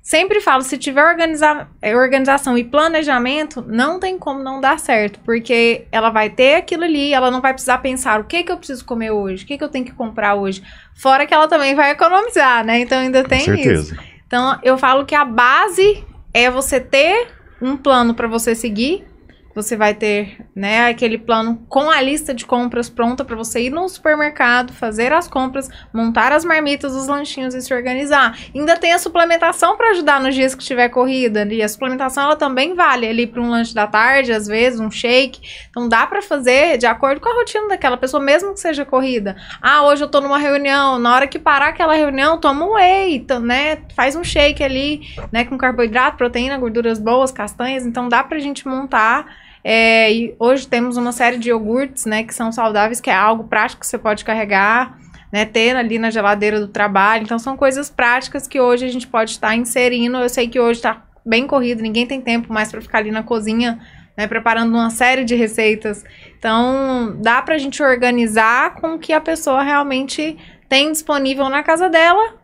[0.05, 5.87] Sempre falo, se tiver organiza organização e planejamento, não tem como não dar certo, porque
[5.91, 8.85] ela vai ter aquilo ali, ela não vai precisar pensar o que que eu preciso
[8.85, 10.63] comer hoje, o que que eu tenho que comprar hoje.
[10.95, 12.81] Fora que ela também vai economizar, né?
[12.81, 13.95] Então ainda tem Com certeza.
[13.95, 14.05] isso.
[14.27, 19.07] Então eu falo que a base é você ter um plano para você seguir,
[19.55, 23.71] você vai ter, né, aquele plano com a lista de compras pronta para você ir
[23.71, 28.37] no supermercado, fazer as compras, montar as marmitas, os lanchinhos e se organizar.
[28.55, 32.37] Ainda tem a suplementação para ajudar nos dias que tiver corrida, e a suplementação ela
[32.37, 35.41] também vale ali para um lanche da tarde, às vezes um shake.
[35.71, 39.37] Então dá para fazer de acordo com a rotina daquela pessoa, mesmo que seja corrida.
[39.61, 43.25] Ah, hoje eu tô numa reunião, na hora que parar aquela reunião, toma um whey,
[43.43, 43.79] né?
[43.95, 48.67] Faz um shake ali, né, com carboidrato, proteína, gorduras boas, castanhas, então dá pra gente
[48.67, 53.15] montar é, e hoje temos uma série de iogurtes, né, que são saudáveis, que é
[53.15, 54.99] algo prático que você pode carregar,
[55.33, 57.23] né, ter ali na geladeira do trabalho.
[57.23, 60.19] Então são coisas práticas que hoje a gente pode estar inserindo.
[60.19, 63.23] Eu sei que hoje está bem corrido, ninguém tem tempo mais para ficar ali na
[63.23, 63.81] cozinha,
[64.19, 66.05] né, preparando uma série de receitas.
[66.39, 70.37] Então dá para a gente organizar com o que a pessoa realmente
[70.69, 72.35] tem disponível na casa dela,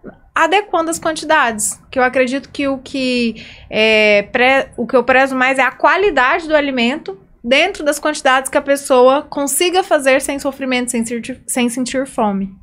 [0.44, 1.78] adequando as quantidades.
[1.90, 5.70] Que eu acredito que o que, é, pré, o que eu prezo mais é a
[5.70, 11.42] qualidade do alimento dentro das quantidades que a pessoa consiga fazer sem sofrimento, sem sentir,
[11.46, 12.54] sem sentir fome.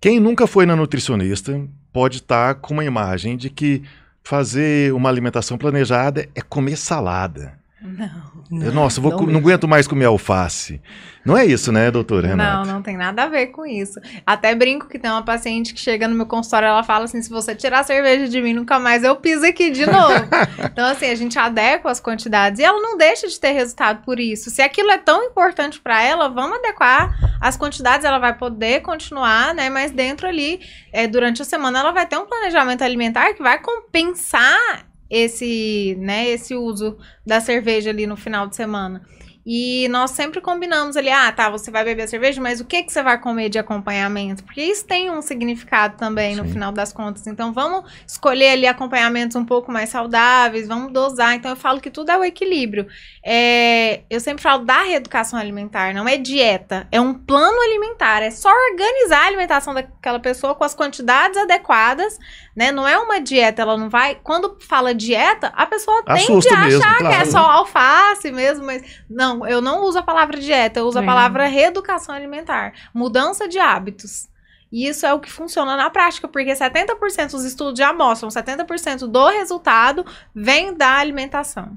[0.00, 3.82] Quem nunca foi na nutricionista pode estar tá com uma imagem de que
[4.22, 7.58] fazer uma alimentação planejada é comer salada.
[7.80, 8.31] Não.
[8.52, 10.78] Nossa, vou, não, não aguento mais comer alface.
[11.24, 12.66] Não é isso, né, doutora Renata?
[12.66, 13.98] Não, não tem nada a ver com isso.
[14.26, 17.30] Até brinco que tem uma paciente que chega no meu consultório, ela fala assim, se
[17.30, 20.26] você tirar a cerveja de mim, nunca mais eu piso aqui de novo.
[20.70, 24.20] então, assim, a gente adequa as quantidades e ela não deixa de ter resultado por
[24.20, 24.50] isso.
[24.50, 29.54] Se aquilo é tão importante para ela, vamos adequar as quantidades, ela vai poder continuar,
[29.54, 30.60] né, mas dentro ali,
[30.92, 36.26] é, durante a semana, ela vai ter um planejamento alimentar que vai compensar esse, né,
[36.30, 39.02] esse uso da cerveja ali no final de semana.
[39.44, 42.92] E nós sempre combinamos ali, ah, tá, você vai beber cerveja, mas o que, que
[42.92, 44.44] você vai comer de acompanhamento?
[44.44, 46.52] Porque isso tem um significado também no Sim.
[46.52, 47.26] final das contas.
[47.26, 51.34] Então vamos escolher ali acompanhamentos um pouco mais saudáveis, vamos dosar.
[51.34, 52.86] Então eu falo que tudo é o equilíbrio.
[53.24, 58.30] É, eu sempre falo da reeducação alimentar, não é dieta, é um plano alimentar, é
[58.30, 62.16] só organizar a alimentação daquela pessoa com as quantidades adequadas,
[62.54, 62.70] né?
[62.72, 64.16] Não é uma dieta, ela não vai.
[64.22, 67.30] Quando fala dieta, a pessoa tende Assusta a achar mesmo, que é claro.
[67.30, 71.06] só alface mesmo, mas não, eu não uso a palavra dieta, eu uso a É.
[71.06, 74.28] palavra reeducação alimentar, mudança de hábitos.
[74.70, 79.06] E isso é o que funciona na prática, porque 70% dos estudos já mostram, 70%
[79.06, 81.76] do resultado vem da alimentação.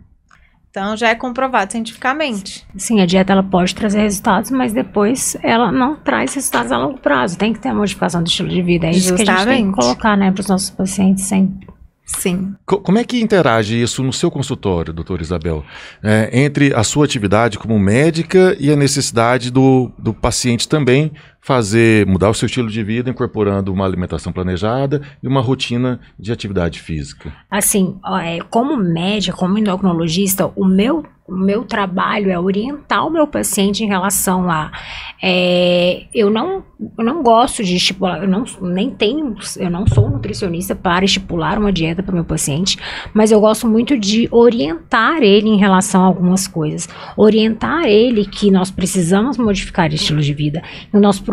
[0.75, 2.67] Então já é comprovado cientificamente.
[2.75, 6.97] Sim, a dieta ela pode trazer resultados, mas depois ela não traz resultados a longo
[6.97, 7.37] prazo.
[7.37, 8.87] Tem que ter a modificação do estilo de vida.
[8.87, 9.73] É isso que a gente tem Justamente.
[9.73, 11.65] que colocar, né, para os nossos pacientes sempre.
[12.05, 12.53] Sim.
[12.65, 15.63] Co- Como é que interage isso no seu consultório, doutora Isabel?
[16.03, 22.05] É, entre a sua atividade como médica e a necessidade do, do paciente também fazer,
[22.07, 26.79] mudar o seu estilo de vida, incorporando uma alimentação planejada e uma rotina de atividade
[26.79, 27.31] física.
[27.51, 33.09] Assim, ó, é, como médica, como endocrinologista, o meu, o meu trabalho é orientar o
[33.09, 34.71] meu paciente em relação a.
[35.23, 36.63] é, eu, não,
[36.97, 41.57] eu não gosto de estipular, eu não, nem tenho, eu não sou nutricionista para estipular
[41.57, 42.77] uma dieta para o meu paciente,
[43.11, 46.87] mas eu gosto muito de orientar ele em relação a algumas coisas.
[47.17, 50.61] Orientar ele que nós precisamos modificar estilo de vida,
[50.91, 51.23] que nós,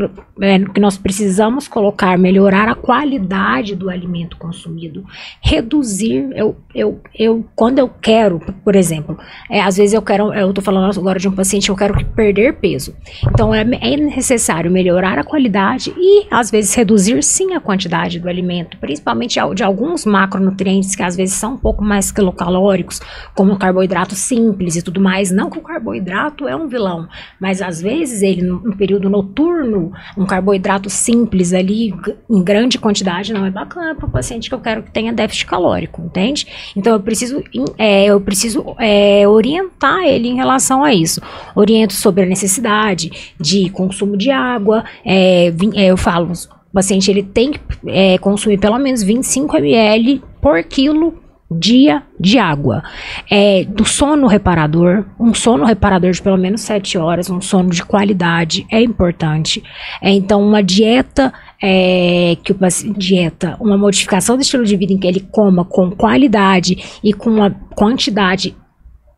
[0.41, 5.05] é, que nós precisamos colocar, melhorar a qualidade do alimento consumido,
[5.43, 6.31] reduzir.
[6.35, 9.19] Eu, eu, eu, quando eu quero, por exemplo,
[9.51, 12.05] é, às vezes eu quero, eu tô falando agora de um paciente, eu quero que
[12.05, 12.95] perder peso.
[13.29, 18.29] Então é, é necessário melhorar a qualidade e às vezes reduzir sim a quantidade do
[18.29, 23.01] alimento, principalmente al- de alguns macronutrientes que às vezes são um pouco mais quilocalóricos,
[23.35, 25.31] como carboidrato simples e tudo mais.
[25.31, 27.09] Não que o carboidrato é um vilão,
[27.41, 31.93] mas às vezes ele no período noturno, um carboidrato simples ali
[32.31, 35.47] em grande quantidade não é bacana para o paciente que eu quero que tenha déficit
[35.47, 36.47] calórico, entende?
[36.77, 37.43] Então eu preciso,
[37.77, 39.72] é, eu preciso é, orientar
[40.05, 41.21] ele em relação a isso.
[41.55, 44.85] Oriento sobre a necessidade de consumo de água.
[45.05, 50.23] é, é, eu falo, o paciente ele tem que é, consumir pelo menos 25 ml
[50.41, 52.83] por quilo dia de água.
[53.31, 57.85] É, do sono reparador, um sono reparador de pelo menos 7 horas, um sono de
[57.85, 59.63] qualidade é importante.
[60.01, 62.59] É, então, uma dieta é, que o
[62.97, 67.31] dieta, uma modificação do estilo de vida em que ele coma com qualidade e com
[67.31, 68.57] uma quantidade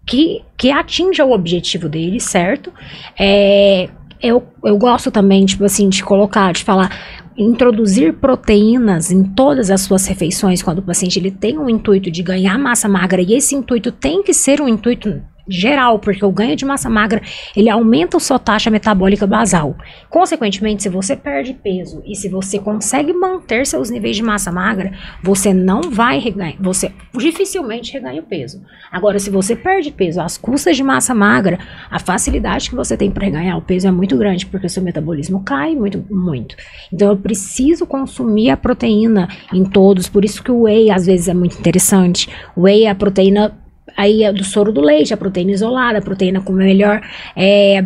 [0.06, 2.72] que, que atinja o objetivo dele, certo?
[3.18, 3.88] É,
[4.22, 6.90] eu, eu gosto também, tipo assim, de colocar, de falar,
[7.36, 12.22] introduzir proteínas em todas as suas refeições quando o paciente ele tem um intuito de
[12.22, 16.56] ganhar massa magra e esse intuito tem que ser um intuito geral, porque o ganho
[16.56, 17.22] de massa magra
[17.56, 19.76] ele aumenta a sua taxa metabólica basal.
[20.08, 24.92] Consequentemente, se você perde peso e se você consegue manter seus níveis de massa magra,
[25.22, 28.62] você não vai reganhar, você dificilmente reganha o peso.
[28.90, 31.58] Agora, se você perde peso às custas de massa magra,
[31.90, 35.42] a facilidade que você tem para reganhar o peso é muito grande, porque seu metabolismo
[35.44, 36.56] cai muito, muito.
[36.92, 41.28] Então, eu preciso consumir a proteína em todos, por isso que o whey às vezes
[41.28, 42.28] é muito interessante.
[42.56, 43.63] O whey é a proteína
[43.96, 47.00] aí é do soro do leite, a proteína isolada, a proteína com melhor,
[47.36, 47.82] é,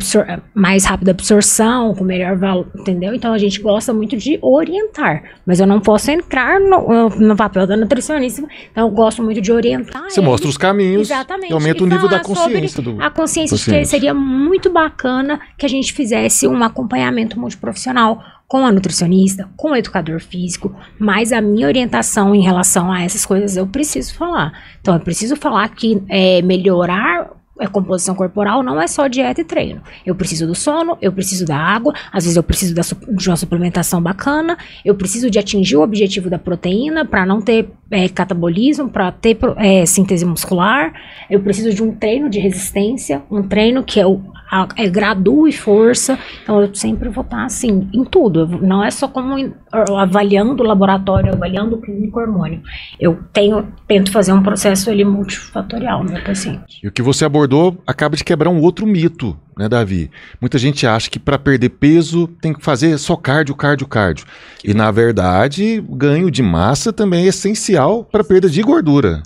[0.55, 3.15] mais rápida absorção, com melhor valor, entendeu?
[3.15, 7.67] Então a gente gosta muito de orientar, mas eu não posso entrar no, no papel
[7.67, 10.05] da nutricionista, então eu gosto muito de orientar.
[10.09, 10.27] Você ele.
[10.27, 11.51] mostra os caminhos Exatamente.
[11.51, 13.01] e aumenta E o nível da consciência do.
[13.03, 13.89] A consciência paciente.
[13.89, 19.77] seria muito bacana que a gente fizesse um acompanhamento multiprofissional com a nutricionista, com o
[19.77, 24.53] educador físico, mas a minha orientação em relação a essas coisas eu preciso falar.
[24.81, 29.45] Então eu preciso falar que é, melhorar a composição corporal não é só dieta e
[29.45, 29.83] treino.
[30.07, 33.37] Eu preciso do sono, eu preciso da água, às vezes eu preciso da de uma
[33.37, 38.89] suplementação bacana, eu preciso de atingir o objetivo da proteína para não ter é, catabolismo,
[38.89, 40.93] para ter é, síntese muscular,
[41.29, 45.47] eu preciso de um treino de resistência, um treino que é, o, a, é gradu
[45.47, 46.19] e força.
[46.43, 48.41] Então eu sempre vou estar assim, em tudo.
[48.41, 49.53] Eu- não é só como
[49.99, 52.63] avaliando o laboratório, avaliando o clínico hormônio.
[52.99, 56.81] Eu tenho, tento fazer um processo ali multifatorial no meu paciente.
[56.83, 60.11] E o que você abordou acaba de quebrar um outro mito, né, Davi?
[60.41, 64.25] Muita gente acha que para perder peso tem que fazer só cardio, cardio, cardio.
[64.65, 69.23] E na verdade, ganho de massa também é essencial para perda de gordura.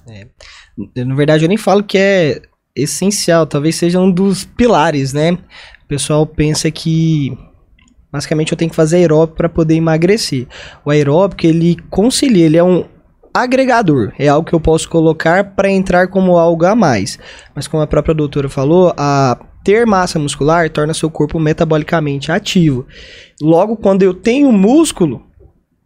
[0.97, 2.43] Na verdade, eu nem falo que é
[2.75, 5.33] essencial, talvez seja um dos pilares, né?
[5.33, 7.37] O pessoal pensa que
[8.11, 10.47] basicamente eu tenho que fazer aeróbico para poder emagrecer.
[10.85, 12.85] O aeróbico, ele concilia, ele é um
[13.35, 17.19] agregador, é algo que eu posso colocar para entrar como algo a mais.
[17.55, 22.87] Mas como a própria doutora falou, a ter massa muscular torna seu corpo metabolicamente ativo.
[23.41, 25.23] Logo, quando eu tenho músculo,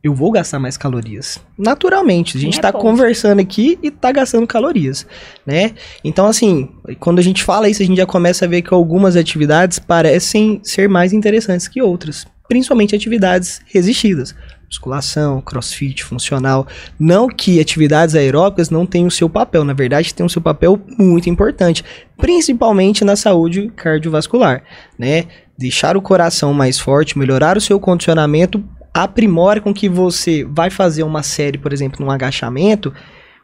[0.06, 1.38] eu vou gastar mais calorias.
[1.58, 5.06] Naturalmente, a gente está é conversando aqui e está gastando calorias,
[5.44, 5.72] né?
[6.04, 6.68] Então, assim,
[7.00, 10.60] quando a gente fala isso, a gente já começa a ver que algumas atividades parecem
[10.62, 14.34] ser mais interessantes que outras, principalmente atividades resistidas.
[14.68, 16.66] Musculação, crossfit, funcional.
[16.98, 20.80] Não que atividades aeróbicas não tenham o seu papel, na verdade, tem o seu papel
[20.98, 21.84] muito importante,
[22.16, 24.62] principalmente na saúde cardiovascular,
[24.98, 25.26] né?
[25.56, 28.62] Deixar o coração mais forte, melhorar o seu condicionamento
[29.02, 32.92] aprimora com que você vai fazer uma série, por exemplo, num agachamento,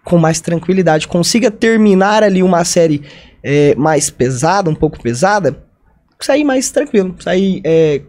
[0.05, 3.03] com mais tranquilidade, consiga terminar ali uma série
[3.43, 5.63] é, mais pesada, um pouco pesada,
[6.19, 8.03] sair mais tranquilo, sair é,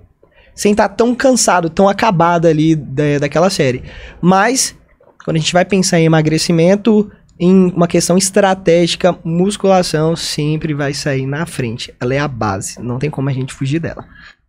[0.56, 3.84] sem estar tá tão cansado, tão acabado ali da, daquela série.
[4.22, 4.76] Mas,
[5.24, 11.26] quando a gente vai pensar em emagrecimento, em uma questão estratégica, musculação sempre vai sair
[11.26, 11.94] na frente.
[12.00, 14.06] Ela é a base, não tem como a gente fugir dela.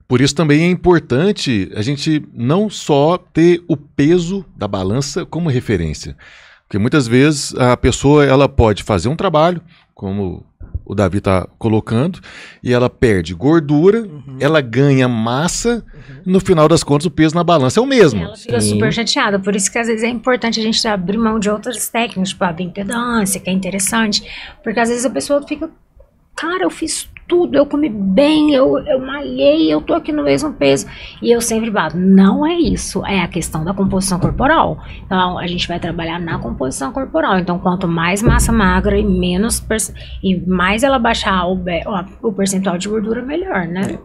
[0.07, 5.49] Por isso também é importante a gente não só ter o peso da balança como
[5.49, 6.17] referência.
[6.67, 9.61] Porque muitas vezes a pessoa ela pode fazer um trabalho,
[9.95, 10.45] como
[10.85, 12.21] o Davi está colocando,
[12.62, 14.37] e ela perde gordura, uhum.
[14.38, 16.17] ela ganha massa, uhum.
[16.27, 18.23] no final das contas o peso na balança é o mesmo.
[18.23, 18.71] Ela fica Sim.
[18.71, 21.88] super chateada, por isso que às vezes é importante a gente abrir mão de outras
[21.88, 24.23] técnicas, tipo a bioimpedância, que é interessante,
[24.62, 25.71] porque às vezes a pessoa fica,
[26.37, 30.53] cara, eu fiz tudo, eu comi bem, eu, eu malhei, eu tô aqui no mesmo
[30.53, 30.87] peso.
[31.23, 34.83] E eu sempre bato, não é isso, é a questão da composição corporal.
[35.05, 37.39] Então, a gente vai trabalhar na composição corporal.
[37.39, 39.65] Então, quanto mais massa magra e menos,
[40.23, 41.61] e mais ela baixar o,
[42.23, 43.99] o percentual de gordura, melhor, né?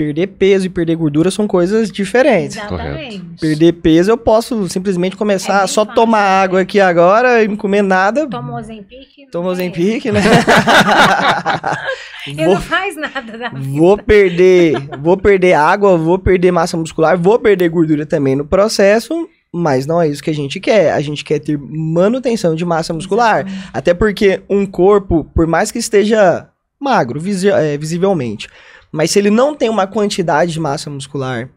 [0.00, 2.56] Perder peso e perder gordura são coisas diferentes.
[2.56, 3.22] Exatamente.
[3.38, 6.42] Perder peso eu posso simplesmente começar é só fácil, tomar né?
[6.42, 8.26] água aqui agora e não comer nada.
[8.26, 9.28] Toma Ozempic.
[9.30, 10.22] Toma Ozempic, né?
[12.34, 13.78] vou, não faz nada da vida.
[13.78, 19.28] Vou perder, vou perder água, vou perder massa muscular, vou perder gordura também no processo.
[19.52, 20.94] Mas não é isso que a gente quer.
[20.94, 23.40] A gente quer ter manutenção de massa muscular.
[23.40, 23.70] Exatamente.
[23.74, 26.48] Até porque um corpo, por mais que esteja
[26.80, 28.48] magro, visi é, visivelmente,
[28.92, 31.48] mas se ele não tem uma quantidade de massa muscular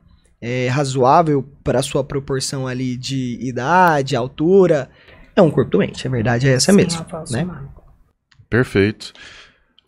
[0.41, 4.89] é, razoável para sua proporção ali de idade, altura,
[5.35, 6.05] é um corpo doente.
[6.05, 7.05] A verdade é essa Sim, mesmo.
[7.31, 7.47] Né?
[8.49, 9.13] Perfeito.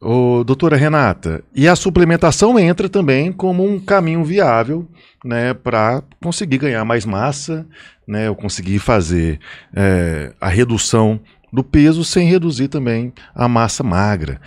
[0.01, 4.87] Ô, doutora Renata, e a suplementação entra também como um caminho viável
[5.23, 7.65] né, para conseguir ganhar mais massa,
[8.07, 9.39] né, ou conseguir fazer
[9.75, 11.19] é, a redução
[11.51, 14.39] do peso sem reduzir também a massa magra.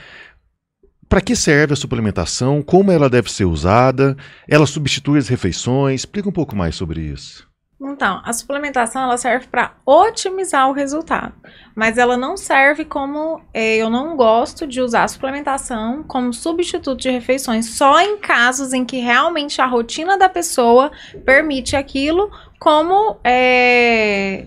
[1.09, 2.63] Para que serve a suplementação?
[2.63, 4.17] Como ela deve ser usada?
[4.47, 6.01] Ela substitui as refeições?
[6.01, 7.49] Explica um pouco mais sobre isso.
[7.81, 11.33] Então, a suplementação ela serve para otimizar o resultado,
[11.77, 17.01] mas ela não serve como é, eu não gosto de usar a suplementação como substituto
[17.01, 20.91] de refeições, só em casos em que realmente a rotina da pessoa
[21.25, 24.47] permite aquilo, como é,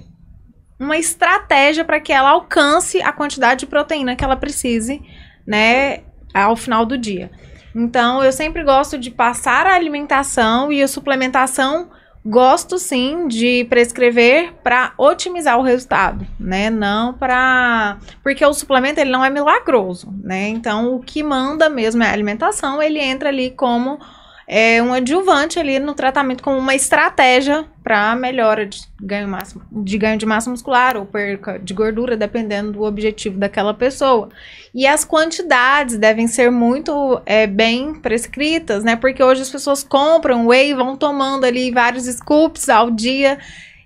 [0.77, 5.01] uma estratégia para que ela alcance a quantidade de proteína que ela precise,
[5.47, 7.31] né, ao final do dia.
[7.75, 11.89] Então, eu sempre gosto de passar a alimentação e a suplementação.
[12.23, 16.69] Gosto sim de prescrever para otimizar o resultado, né?
[16.69, 20.47] Não para porque o suplemento ele não é milagroso, né?
[20.49, 23.97] Então o que manda mesmo é a alimentação, ele entra ali como
[24.47, 29.97] é um adjuvante ali no tratamento como uma estratégia para melhora de ganho, máximo, de
[29.97, 34.29] ganho de massa muscular ou perca de gordura, dependendo do objetivo daquela pessoa.
[34.73, 38.95] E as quantidades devem ser muito é, bem prescritas, né?
[38.95, 43.37] Porque hoje as pessoas compram whey vão tomando ali vários scoops ao dia.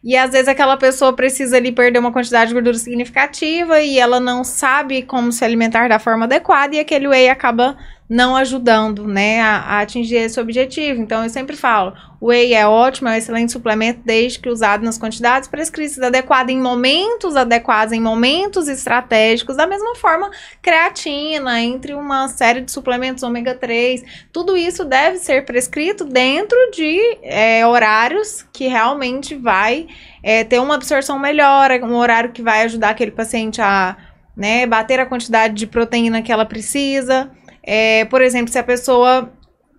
[0.04, 4.20] E às vezes aquela pessoa precisa ali perder uma quantidade de gordura significativa e ela
[4.20, 7.76] não sabe como se alimentar da forma adequada e aquele whey acaba
[8.08, 11.02] não ajudando, né, a, a, atingir esse objetivo.
[11.02, 14.86] Então, eu sempre falo, o whey é ótimo, é um excelente suplemento, desde que usado
[14.86, 19.58] nas quantidades prescritas adequadas, em momentos adequados, em momentos estratégicos.
[19.58, 20.30] Da mesma forma,
[20.62, 27.00] creatina, entre uma série de suplementos ômega 3, tudo isso deve ser prescrito dentro de
[27.24, 29.88] é, horários que realmente vai
[30.22, 33.98] é, ter uma absorção melhor, um horário que vai ajudar aquele paciente a
[34.36, 37.32] né, bater a quantidade de proteína que ela precisa.
[37.66, 39.34] É, por exemplo, se a pessoa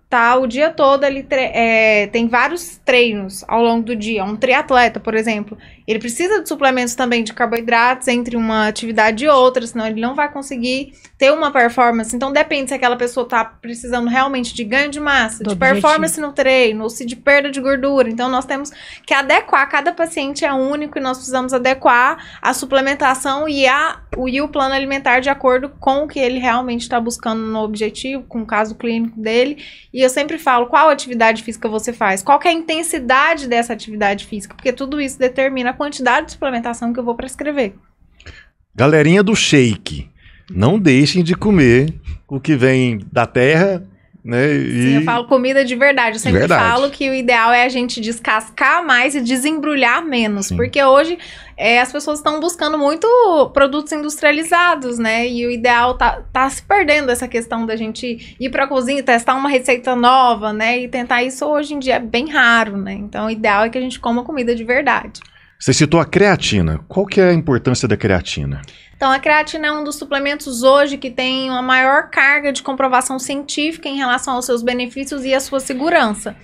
[0.09, 4.23] tá o dia todo ali, é, tem vários treinos ao longo do dia.
[4.23, 5.57] Um triatleta, por exemplo,
[5.87, 10.13] ele precisa de suplementos também de carboidratos entre uma atividade e outra, senão ele não
[10.13, 12.13] vai conseguir ter uma performance.
[12.13, 15.81] Então depende se aquela pessoa tá precisando realmente de ganho de massa, do de objetivo.
[15.81, 18.09] performance no treino, ou se de perda de gordura.
[18.09, 18.69] Então nós temos
[19.05, 24.27] que adequar, cada paciente é único e nós precisamos adequar a suplementação e, a, o,
[24.27, 28.23] e o plano alimentar de acordo com o que ele realmente está buscando no objetivo,
[28.23, 29.63] com o caso clínico dele
[29.97, 34.25] e eu sempre falo qual atividade física você faz, qual é a intensidade dessa atividade
[34.25, 37.75] física, porque tudo isso determina quantidade de suplementação que eu vou prescrever.
[38.75, 40.09] Galerinha do shake,
[40.49, 41.93] não deixem de comer
[42.27, 43.87] o que vem da terra
[44.27, 44.53] né?
[44.53, 44.81] E...
[44.81, 46.17] Sim, eu falo comida de verdade.
[46.17, 46.61] Eu sempre verdade.
[46.61, 50.47] falo que o ideal é a gente descascar mais e desembrulhar menos.
[50.47, 50.57] Sim.
[50.57, 51.17] Porque hoje
[51.55, 53.07] é, as pessoas estão buscando muito
[53.53, 55.25] produtos industrializados, né?
[55.25, 59.01] E o ideal tá, tá se perdendo essa questão da gente ir para a cozinha,
[59.01, 60.77] testar uma receita nova, né?
[60.77, 62.95] E tentar isso hoje em dia é bem raro, né?
[62.95, 65.21] Então o ideal é que a gente coma comida de verdade.
[65.59, 66.85] Você citou a creatina.
[66.87, 68.61] Qual que é a importância da creatina?
[68.95, 73.17] Então, a creatina é um dos suplementos hoje que tem uma maior carga de comprovação
[73.17, 76.35] científica em relação aos seus benefícios e à sua segurança.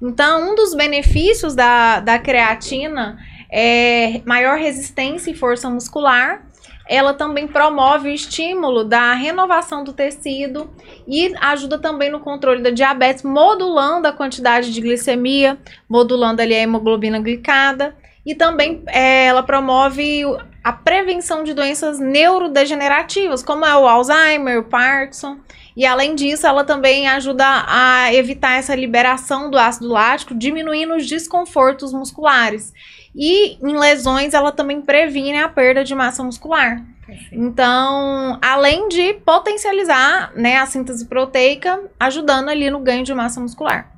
[0.00, 3.18] Então, um dos benefícios da, da creatina
[3.50, 6.46] é maior resistência e força muscular.
[6.88, 10.70] Ela também promove o estímulo da renovação do tecido
[11.06, 15.58] e ajuda também no controle da diabetes, modulando a quantidade de glicemia,
[15.88, 17.94] modulando ali a hemoglobina glicada.
[18.30, 20.22] E também é, ela promove
[20.62, 25.38] a prevenção de doenças neurodegenerativas, como é o Alzheimer, o Parkinson.
[25.76, 31.08] E além disso, ela também ajuda a evitar essa liberação do ácido lático, diminuindo os
[31.08, 32.72] desconfortos musculares.
[33.16, 36.86] E em lesões, ela também previne a perda de massa muscular.
[37.32, 43.90] Então, além de potencializar né, a síntese proteica, ajudando ali no ganho de massa muscular.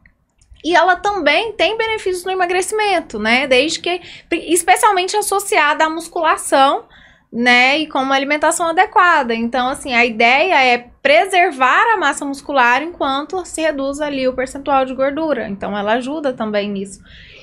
[0.65, 3.47] E ela também tem benefícios no emagrecimento, né?
[3.47, 4.01] Desde que,
[4.31, 6.85] especialmente associada à musculação,
[7.33, 7.79] né?
[7.79, 9.35] E com uma alimentação adequada.
[9.35, 14.85] Então, assim, a ideia é preservar a massa muscular enquanto se reduz ali o percentual
[14.85, 15.49] de gordura.
[15.49, 17.01] Então, ela ajuda também nisso.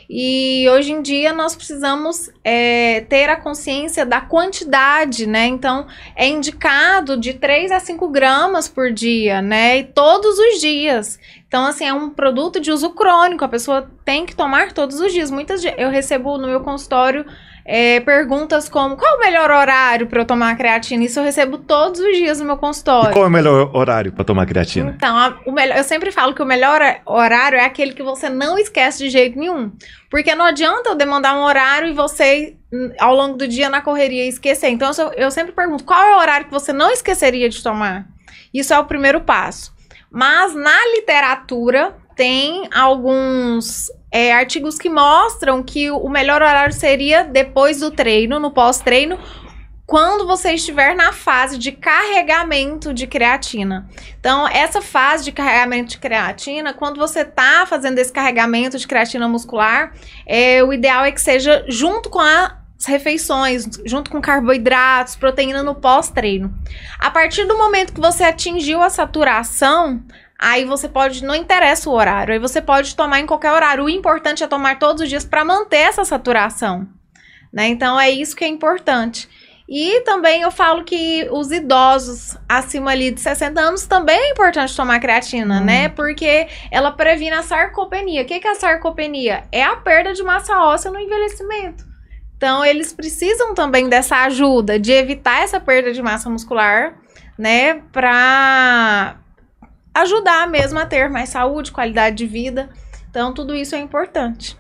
[0.10, 5.45] E hoje em dia nós precisamos é, ter a consciência da quantidade, né?
[5.45, 5.86] Então,
[6.16, 9.78] é indicado de 3 a 5 gramas por dia, né?
[9.78, 11.20] E todos os dias.
[11.47, 15.14] Então, assim, é um produto de uso crônico, a pessoa tem que tomar todos os
[15.14, 15.30] dias.
[15.30, 17.24] Muitas eu recebo no meu consultório
[17.72, 21.03] é, perguntas como qual o melhor horário para eu tomar creatina?
[21.03, 23.11] Isso eu recebo todos os dias no meu consultório.
[23.11, 24.95] E qual é o melhor horário para tomar creatina?
[24.97, 28.28] Então, a, o melhor, eu sempre falo que o melhor horário é aquele que você
[28.28, 29.72] não esquece de jeito nenhum.
[30.09, 33.82] Porque não adianta eu demandar um horário e você, hum, ao longo do dia, na
[33.82, 34.70] correria, esquecer.
[34.70, 38.07] Então, eu, eu sempre pergunto qual é o horário que você não esqueceria de tomar?
[38.51, 39.72] Isso é o primeiro passo.
[40.09, 47.80] Mas na literatura tem alguns é, artigos que mostram que o melhor horário seria depois
[47.80, 49.17] do treino, no pós-treino,
[49.86, 53.89] quando você estiver na fase de carregamento de creatina.
[54.20, 59.26] Então, essa fase de carregamento de creatina, quando você está fazendo esse carregamento de creatina
[59.26, 59.93] muscular,
[60.28, 65.61] é, o ideal é que seja junto com a as refeições, junto com carboidratos, proteína
[65.61, 66.53] no pós-treino.
[66.97, 70.01] A partir do momento que você atingiu a saturação,
[70.39, 73.83] Aí você pode, não interessa o horário, aí você pode tomar em qualquer horário.
[73.83, 76.87] O importante é tomar todos os dias para manter essa saturação,
[77.51, 77.67] né?
[77.67, 79.27] Então é isso que é importante.
[79.71, 84.75] E também eu falo que os idosos acima ali de 60 anos também é importante
[84.75, 85.65] tomar creatina, hum.
[85.65, 85.89] né?
[85.89, 88.23] Porque ela previne a sarcopenia.
[88.23, 89.43] O que é a sarcopenia?
[89.51, 91.85] É a perda de massa óssea no envelhecimento.
[92.35, 96.95] Então, eles precisam também dessa ajuda de evitar essa perda de massa muscular,
[97.37, 97.75] né?
[97.91, 99.17] Pra
[100.02, 102.70] ajudar mesmo a ter mais saúde, qualidade de vida.
[103.10, 104.58] Então, tudo isso é importante.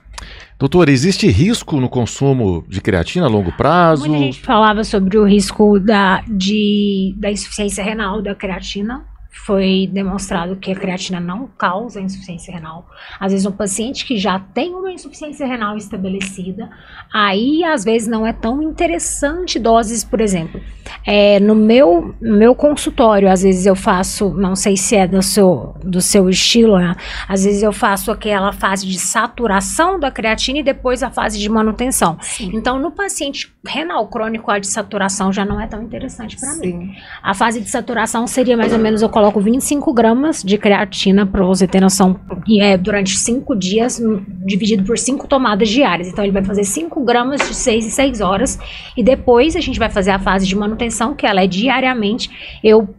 [0.57, 4.09] Doutor, existe risco no consumo de creatina a longo prazo?
[4.09, 10.55] Muita gente falava sobre o risco da, de, da insuficiência renal da creatina foi demonstrado
[10.55, 12.87] que a creatina não causa insuficiência renal.
[13.19, 16.69] Às vezes, um paciente que já tem uma insuficiência renal estabelecida,
[17.13, 20.59] aí às vezes não é tão interessante doses, por exemplo.
[21.05, 25.21] É, no meu, no meu consultório, às vezes eu faço, não sei se é do
[25.21, 26.95] seu, do seu estilo, né?
[27.27, 31.49] às vezes eu faço aquela fase de saturação da creatina e depois a fase de
[31.49, 32.17] manutenção.
[32.21, 32.51] Sim.
[32.53, 36.95] Então, no paciente renal crônico, a de saturação já não é tão interessante para mim.
[37.21, 41.25] A fase de saturação seria mais ou menos eu coloco coloco 25 gramas de creatina
[41.25, 42.19] para você ter noção.
[42.59, 44.01] É durante 5 dias,
[44.45, 46.07] dividido por 5 tomadas diárias.
[46.07, 48.59] Então ele vai fazer 5 gramas de 6 em 6 horas.
[48.95, 52.59] E depois a gente vai fazer a fase de manutenção, que ela é diariamente.
[52.63, 52.89] Eu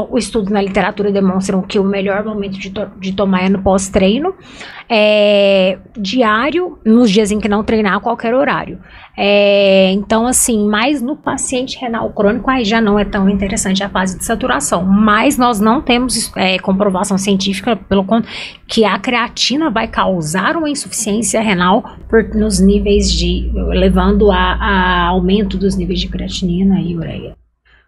[0.00, 3.62] o estudo na literatura demonstram que o melhor momento de, to- de tomar é no
[3.62, 4.34] pós-treino,
[4.88, 8.78] é, diário, nos dias em que não treinar, a qualquer horário.
[9.16, 13.88] É, então, assim, mas no paciente renal crônico, aí já não é tão interessante a
[13.88, 14.84] fase de saturação.
[14.84, 18.38] Mas nós não temos é, comprovação científica, pelo contrário,
[18.68, 23.50] que a creatina vai causar uma insuficiência renal por, nos níveis de.
[23.70, 27.34] levando a, a aumento dos níveis de creatinina e ureia.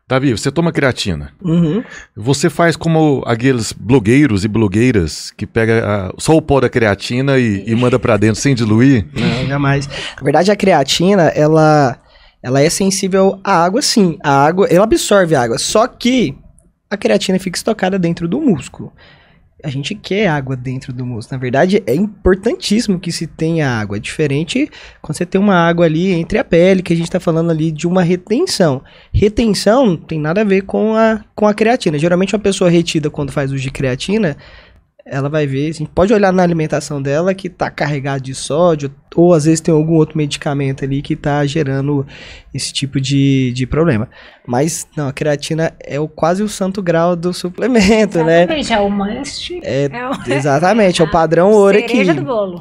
[0.09, 1.33] Davi, você toma creatina.
[1.43, 1.85] Uhum.
[2.17, 7.39] Você faz como aqueles blogueiros e blogueiras que pega ah, só o pó da creatina
[7.39, 9.07] e, e manda pra dentro sem diluir?
[9.13, 9.87] Não, jamais.
[9.87, 11.99] Na verdade, a creatina, ela,
[12.43, 14.17] ela é sensível à água, sim.
[14.25, 15.59] A água, ela absorve a água.
[15.59, 16.35] Só que
[16.91, 18.91] a creatina fica estocada dentro do músculo.
[19.63, 21.37] A gente quer água dentro do músculo.
[21.37, 23.97] Na verdade, é importantíssimo que se tenha água.
[23.97, 24.71] É diferente
[25.03, 27.73] quando você tem uma água ali entre a pele, que a gente está falando ali
[27.73, 28.83] de uma retenção.
[29.13, 31.99] Retenção tem nada a ver com a, com a creatina.
[31.99, 34.37] Geralmente, uma pessoa retida quando faz uso de creatina,
[35.11, 38.91] ela vai ver, a gente pode olhar na alimentação dela que tá carregado de sódio,
[39.17, 42.07] ou às vezes tem algum outro medicamento ali que tá gerando
[42.53, 44.09] esse tipo de, de problema.
[44.47, 48.43] Mas, não, a creatina é o, quase o santo grau do suplemento, né?
[48.43, 49.61] Exatamente, é o must.
[49.63, 52.05] É, É o- exatamente, é o padrão ouro aqui.
[52.05, 52.61] do bolo.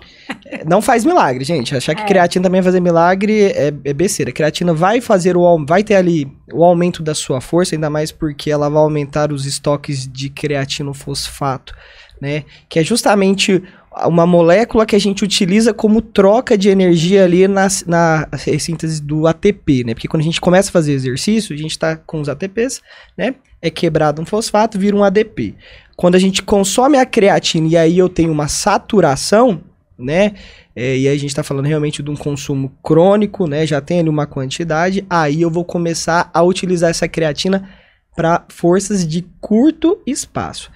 [0.65, 1.75] Não faz milagre, gente.
[1.75, 2.05] Achar que É.
[2.05, 4.31] creatina também vai fazer milagre é, é besteira.
[4.31, 8.49] Creatina vai fazer o vai ter ali o aumento da sua força, ainda mais porque
[8.49, 11.73] ela vai aumentar os estoques de creatinofosfato,
[12.22, 12.43] né?
[12.70, 13.63] Que é justamente
[14.05, 18.28] uma molécula que a gente utiliza como troca de energia ali na, na
[18.59, 19.93] síntese do ATP, né?
[19.93, 22.82] Porque quando a gente começa a fazer exercício, a gente tá com os ATPs,
[23.18, 23.36] né?
[23.61, 25.55] É quebrado um fosfato, vira um ADP.
[25.95, 29.61] Quando a gente consome a creatina e aí eu tenho uma saturação,
[29.97, 30.36] né?
[30.76, 33.65] É, e aí a gente tá falando realmente de um consumo crônico, né?
[33.65, 37.68] Já tem ali uma quantidade, aí eu vou começar a utilizar essa creatina
[38.15, 40.72] para forças de curto espaço.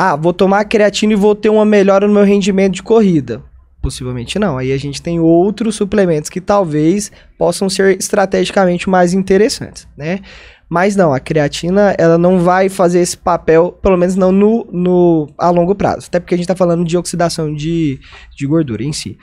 [0.00, 3.42] Ah, vou tomar creatina e vou ter uma melhora no meu rendimento de corrida.
[3.82, 4.56] Possivelmente não.
[4.56, 10.20] Aí a gente tem outros suplementos que talvez possam ser estrategicamente mais interessantes, né?
[10.68, 15.28] Mas não, a creatina, ela não vai fazer esse papel, pelo menos não no, no
[15.36, 16.06] a longo prazo.
[16.06, 17.98] Até porque a gente tá falando de oxidação de,
[18.36, 19.18] de gordura em si.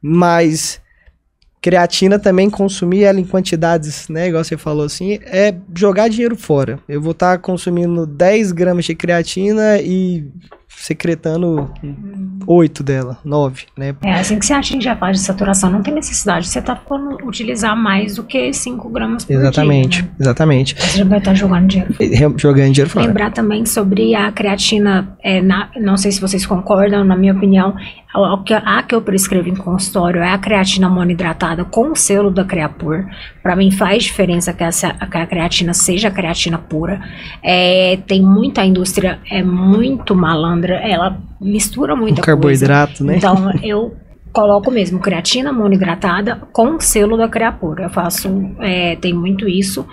[0.00, 0.80] Mas
[1.60, 6.78] creatina também, consumir ela em quantidades, né, igual você falou assim, é jogar dinheiro fora.
[6.88, 10.26] Eu vou estar consumindo 10 gramas de creatina e
[10.76, 11.70] secretando
[12.46, 13.94] 8 dela, 9, né?
[14.02, 16.48] É, assim que você atinge a fase de saturação, não tem necessidade.
[16.48, 20.02] Você tá falando utilizar mais do que 5 gramas por Exatamente, dia.
[20.02, 20.16] né?
[20.20, 20.74] exatamente.
[20.80, 21.94] Você já vai estar jogando dinheiro.
[22.38, 23.06] Jogando dinheiro fora.
[23.06, 27.74] Lembrar também sobre a creatina, é, na- não sei se vocês concordam, na minha opinião,
[28.14, 32.44] a, a que- eu prescrevo em consultório é a creatina monohidratada com o selo da
[32.44, 33.04] Creapur.
[33.42, 37.00] Para mim faz diferença que, essa, que a creatina seja a creatina pura.
[37.42, 42.26] É, tem muita indústria, é muito malandra, ela mistura Um muita coisa.
[42.26, 43.16] carboidrato, né?
[43.16, 43.94] Então, eu
[44.32, 47.84] coloco mesmo creatina monohidratada com selo da Creapura.
[47.84, 48.28] Eu faço,
[48.60, 49.86] é, tem muito isso.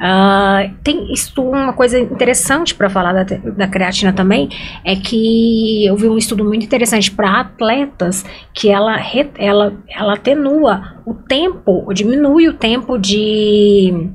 [0.00, 4.48] Ah, tem isso, uma coisa interessante para falar da, da creatina também
[4.84, 8.96] é que eu vi um estudo muito interessante para atletas que ela,
[9.38, 14.10] ela, ela atenua o tempo, diminui o tempo de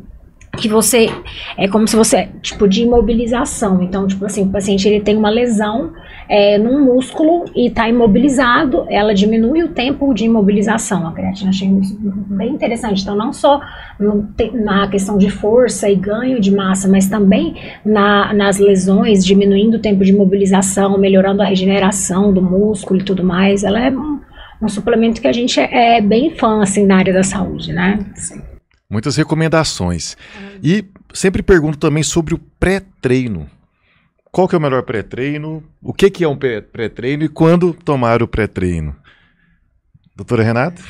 [0.57, 1.09] que você
[1.57, 3.81] é como se você tipo de imobilização.
[3.81, 5.93] Então tipo assim o paciente ele tem uma lesão
[6.27, 11.07] é, num músculo e está imobilizado ela diminui o tempo de imobilização.
[11.07, 13.03] A creatina achei bem interessante.
[13.03, 13.61] Então não só
[13.99, 17.55] no na questão de força e ganho de massa mas também
[17.85, 23.23] na, nas lesões diminuindo o tempo de imobilização melhorando a regeneração do músculo e tudo
[23.23, 23.63] mais.
[23.63, 24.19] Ela é um,
[24.61, 27.99] um suplemento que a gente é, é bem fã assim na área da saúde né
[28.89, 30.15] Muitas recomendações.
[30.63, 33.49] E sempre pergunto também sobre o pré-treino.
[34.31, 35.63] Qual que é o melhor pré-treino?
[35.81, 38.95] O que, que é um pré- pré-treino e quando tomar o pré-treino?
[40.15, 40.81] Doutora Renata?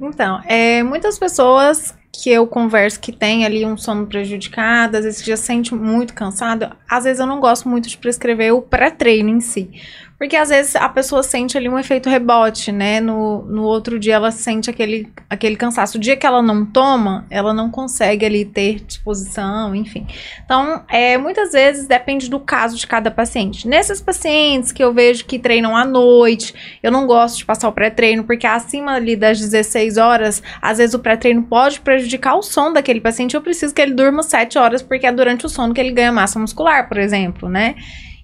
[0.00, 5.24] Então, é, muitas pessoas que eu converso que tem ali um sono prejudicado, às vezes
[5.24, 9.40] já sente muito cansado, às vezes eu não gosto muito de prescrever o pré-treino em
[9.40, 9.70] si.
[10.18, 13.00] Porque às vezes a pessoa sente ali um efeito rebote, né?
[13.00, 15.96] No, no outro dia ela sente aquele, aquele cansaço.
[15.96, 20.08] O dia que ela não toma, ela não consegue ali ter disposição, enfim.
[20.44, 23.68] Então, é, muitas vezes depende do caso de cada paciente.
[23.68, 26.52] Nesses pacientes que eu vejo que treinam à noite,
[26.82, 30.94] eu não gosto de passar o pré-treino, porque acima ali das 16 horas, às vezes
[30.94, 33.36] o pré-treino pode prejudicar o sono daquele paciente.
[33.36, 36.10] Eu preciso que ele durma 7 horas, porque é durante o sono que ele ganha
[36.10, 37.76] massa muscular, por exemplo, né?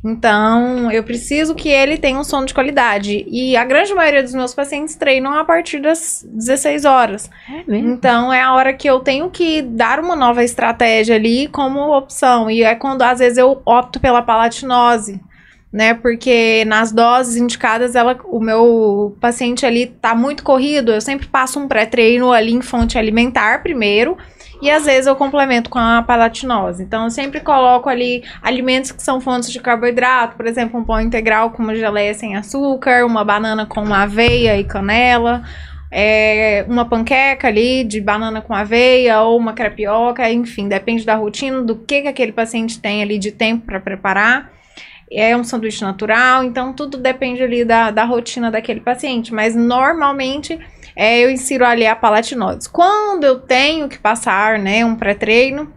[0.05, 3.25] Então, eu preciso que ele tenha um sono de qualidade.
[3.27, 7.31] E a grande maioria dos meus pacientes treinam a partir das 16 horas.
[7.49, 7.91] É mesmo?
[7.91, 12.51] Então, é a hora que eu tenho que dar uma nova estratégia ali como opção.
[12.51, 15.19] E é quando, às vezes, eu opto pela palatinose.
[15.73, 21.27] Né, porque nas doses indicadas, ela, o meu paciente ali tá muito corrido, eu sempre
[21.27, 24.17] passo um pré-treino ali em fonte alimentar primeiro,
[24.65, 26.83] e às vezes eu complemento com a palatinose.
[26.83, 30.99] Então eu sempre coloco ali alimentos que são fontes de carboidrato, por exemplo, um pão
[31.03, 35.43] integral com uma geleia sem açúcar, uma banana com aveia e canela.
[35.91, 41.61] É, uma panqueca ali de banana com aveia ou uma crepioca, enfim, depende da rotina,
[41.61, 44.51] do que, que aquele paciente tem ali de tempo para preparar.
[45.13, 49.33] É um sanduíche natural, então tudo depende ali da, da rotina daquele paciente.
[49.33, 50.59] Mas normalmente
[50.97, 52.69] é, eu insiro ali a palatinose.
[52.69, 55.73] Quando eu tenho que passar, né, um pré-treino,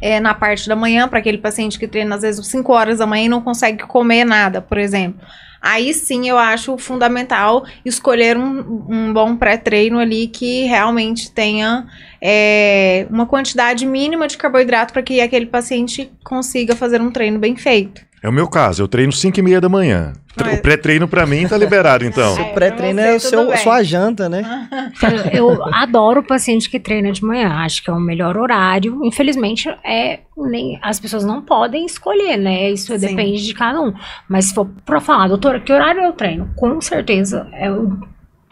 [0.00, 3.06] é, na parte da manhã, para aquele paciente que treina às vezes 5 horas da
[3.06, 5.20] manhã e não consegue comer nada, por exemplo.
[5.62, 11.86] Aí sim eu acho fundamental escolher um, um bom pré-treino ali que realmente tenha
[12.22, 17.56] é, uma quantidade mínima de carboidrato para que aquele paciente consiga fazer um treino bem
[17.56, 18.00] feito.
[18.22, 20.12] É o meu caso, eu treino 5 e meia da manhã.
[20.40, 22.38] Mas- O pré-treino pra mim tá liberado, então.
[22.38, 24.68] É, O pré-treino pra é o seu, sua janta, né?
[25.34, 27.50] Eu adoro o paciente que treina de manhã.
[27.56, 29.00] Acho que é o melhor horário.
[29.04, 32.70] Infelizmente, é nem as pessoas não podem escolher, né?
[32.70, 33.06] Isso Sim.
[33.08, 33.92] depende de cada um.
[34.28, 36.48] Mas se for pra falar, doutora, que horário eu treino?
[36.56, 37.98] Com certeza é o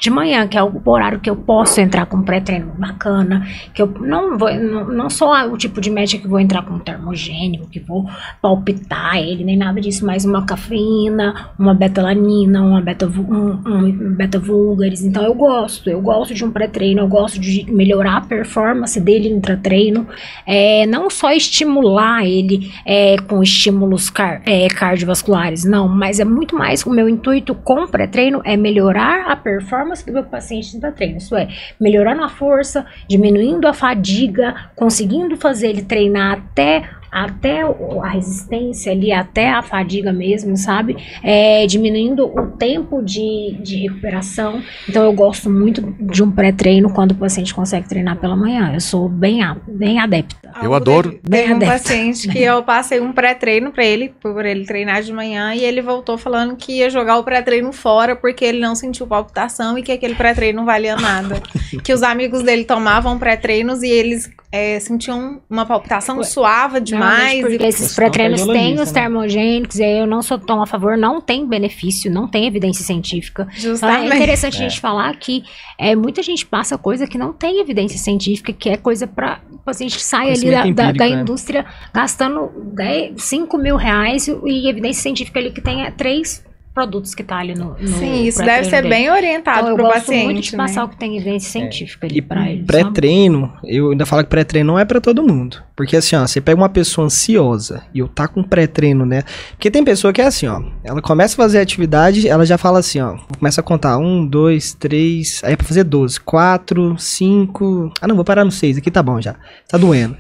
[0.01, 3.86] de manhã, que é o horário que eu posso entrar com pré-treino bacana, que eu
[4.01, 7.78] não vou, não, não sou o tipo de médica que vou entrar com termogênico, que
[7.78, 8.09] vou
[8.40, 14.38] palpitar ele, nem nada disso, mas uma cafeína, uma betalanina, uma beta, um, um beta
[14.38, 15.05] vulgaris.
[15.05, 19.34] Então eu gosto, eu gosto de um pré-treino, eu gosto de melhorar a performance dele
[19.34, 20.07] no treino,
[20.46, 26.57] é, não só estimular ele é, com estímulos car- é, cardiovasculares, não, mas é muito
[26.57, 31.18] mais o meu intuito com pré-treino é melhorar a performance do meu paciente no treino,
[31.18, 31.49] isso é,
[31.80, 39.12] melhorando a força, diminuindo a fadiga, conseguindo fazer ele treinar até até a resistência ali,
[39.12, 40.96] até a fadiga mesmo, sabe?
[41.22, 44.62] É, diminuindo o tempo de, de recuperação.
[44.88, 48.72] Então eu gosto muito de um pré-treino quando o paciente consegue treinar pela manhã.
[48.74, 50.36] Eu sou bem, a- bem adepta.
[50.62, 51.74] Eu adoro- Bem um adepta.
[51.74, 55.80] paciente que eu passei um pré-treino pra ele, por ele treinar de manhã, e ele
[55.82, 59.92] voltou falando que ia jogar o pré-treino fora porque ele não sentiu palpitação e que
[59.92, 61.40] aquele pré-treino não valia nada.
[61.82, 66.99] que os amigos dele tomavam pré-treinos e eles é, sentiam uma palpitação, suava demais.
[67.01, 69.01] Realmente, porque e- esses pré-treinos têm os né?
[69.01, 72.84] termogênicos, e aí eu não sou tão a favor, não tem benefício, não tem evidência
[72.84, 73.42] científica.
[73.51, 74.14] Então, é Justamente.
[74.16, 75.42] interessante a gente falar que
[75.78, 79.59] é, muita gente passa coisa que não tem evidência científica, que é coisa para o
[79.59, 81.22] paciente sai ali da, Conhecimento da- da empírico, né?
[81.22, 87.22] indústria gastando 10, 5 mil reais e evidência científica ali que tenha três produtos que
[87.24, 88.88] tá ali no, no Sim, isso deve ser dele.
[88.88, 90.24] bem orientado Então, eu pro gosto paciente.
[90.24, 90.86] muito de passar né?
[90.86, 92.62] o que tem evidência científica ali E pra ele.
[92.64, 95.62] pré-treino, eu ainda falo que pré-treino não é pra todo mundo.
[95.76, 99.22] Porque assim, ó, você pega uma pessoa ansiosa e eu tá com pré-treino, né?
[99.50, 100.62] Porque tem pessoa que é assim, ó.
[100.84, 103.16] Ela começa a fazer atividade, ela já fala assim, ó.
[103.38, 105.40] Começa a contar um, dois, três.
[105.44, 106.20] Aí é pra fazer 12.
[106.20, 107.92] Quatro, cinco.
[108.00, 108.78] Ah, não, vou parar no seis.
[108.78, 109.34] Aqui tá bom já.
[109.68, 110.16] Tá doendo.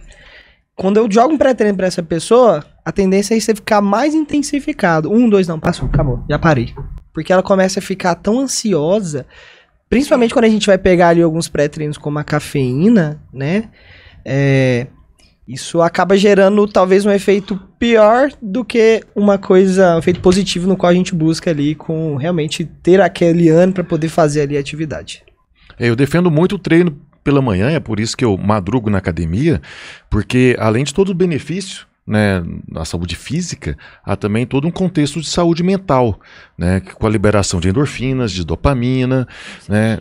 [0.74, 5.12] Quando eu jogo um pré-treino pra essa pessoa, a tendência é você ficar mais intensificado.
[5.12, 6.74] Um, dois, não, passou, acabou, já parei.
[7.12, 9.26] Porque ela começa a ficar tão ansiosa,
[9.88, 13.70] principalmente quando a gente vai pegar ali alguns pré-treinos como a cafeína, né?
[14.24, 14.86] É,
[15.46, 20.76] isso acaba gerando talvez um efeito pior do que uma coisa, um efeito positivo no
[20.76, 24.60] qual a gente busca ali com realmente ter aquele ano para poder fazer ali a
[24.60, 25.24] atividade.
[25.76, 28.98] É, Eu defendo muito o treino pela manhã, é por isso que eu madrugo na
[28.98, 29.60] academia,
[30.08, 35.20] porque além de todo o benefício né, na saúde física, há também todo um contexto
[35.20, 36.18] de saúde mental,
[36.58, 39.28] né, com a liberação de endorfinas, de dopamina,
[39.68, 40.00] né,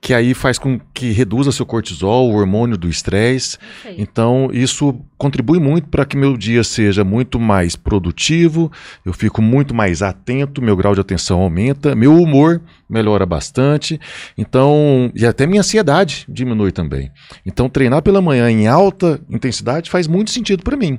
[0.00, 3.58] que aí faz com que reduza seu cortisol, o hormônio do estresse.
[3.98, 8.70] Então, isso contribui muito para que meu dia seja muito mais produtivo,
[9.04, 14.00] eu fico muito mais atento, meu grau de atenção aumenta, meu humor melhora bastante.
[14.36, 17.10] Então, e até minha ansiedade diminui também.
[17.46, 20.98] Então, treinar pela manhã em alta intensidade faz muito sentido para mim.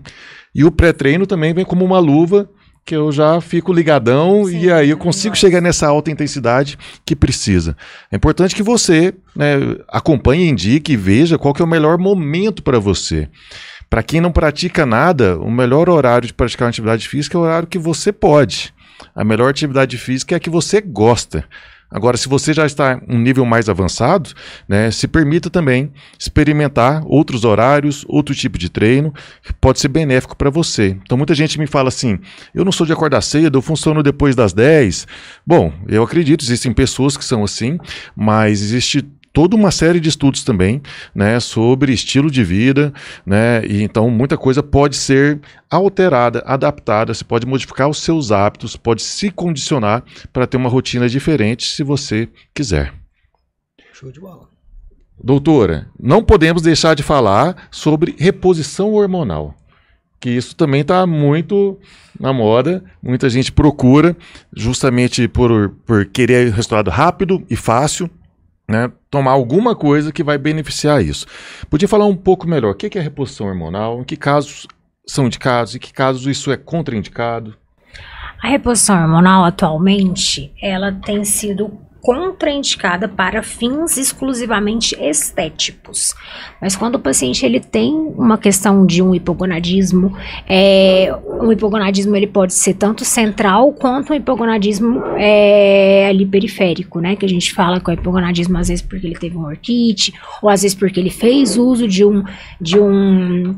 [0.54, 2.50] E o pré-treino também vem como uma luva
[2.86, 7.16] que eu já fico ligadão Sim, e aí eu consigo chegar nessa alta intensidade que
[7.16, 7.78] precisa.
[8.12, 9.56] É importante que você né,
[9.88, 13.30] acompanhe, indique e veja qual que é o melhor momento para você.
[13.90, 17.44] Para quem não pratica nada, o melhor horário de praticar uma atividade física é o
[17.44, 18.74] horário que você pode.
[19.16, 21.46] A melhor atividade física é a que você gosta.
[21.94, 24.32] Agora, se você já está um nível mais avançado,
[24.68, 29.14] né, se permita também experimentar outros horários, outro tipo de treino,
[29.44, 30.98] que pode ser benéfico para você.
[31.04, 32.20] Então, muita gente me fala assim:
[32.54, 35.08] eu não sou de acordar cedo, eu funciono depois das 10.
[35.46, 37.78] Bom, eu acredito, existem pessoas que são assim,
[38.16, 40.82] mas existe toda uma série de estudos também,
[41.14, 42.94] né, sobre estilo de vida,
[43.26, 48.78] né, e então muita coisa pode ser alterada, adaptada, você pode modificar os seus hábitos,
[48.78, 52.94] pode se condicionar para ter uma rotina diferente se você quiser.
[53.92, 54.48] Show de bola.
[55.22, 59.56] Doutora, não podemos deixar de falar sobre reposição hormonal,
[60.20, 61.80] que isso também está muito
[62.20, 64.16] na moda, muita gente procura
[64.56, 68.10] justamente por, por querer resultado rápido e fácil,
[68.68, 71.26] né, tomar alguma coisa que vai beneficiar isso.
[71.70, 74.68] Podia falar um pouco melhor o que é reposição hormonal, em que casos
[75.06, 77.56] são indicados, em que casos isso é contraindicado?
[78.42, 86.14] A reposição hormonal atualmente, ela tem sido contraindicada para fins exclusivamente estéticos.
[86.60, 90.14] Mas quando o paciente ele tem uma questão de um hipogonadismo,
[90.46, 97.16] é, um hipogonadismo ele pode ser tanto central quanto um hipogonadismo é, ali periférico, né?
[97.16, 100.50] Que a gente fala que o hipogonadismo às vezes porque ele teve um orquite, ou
[100.50, 102.22] às vezes porque ele fez uso de um
[102.60, 103.56] de um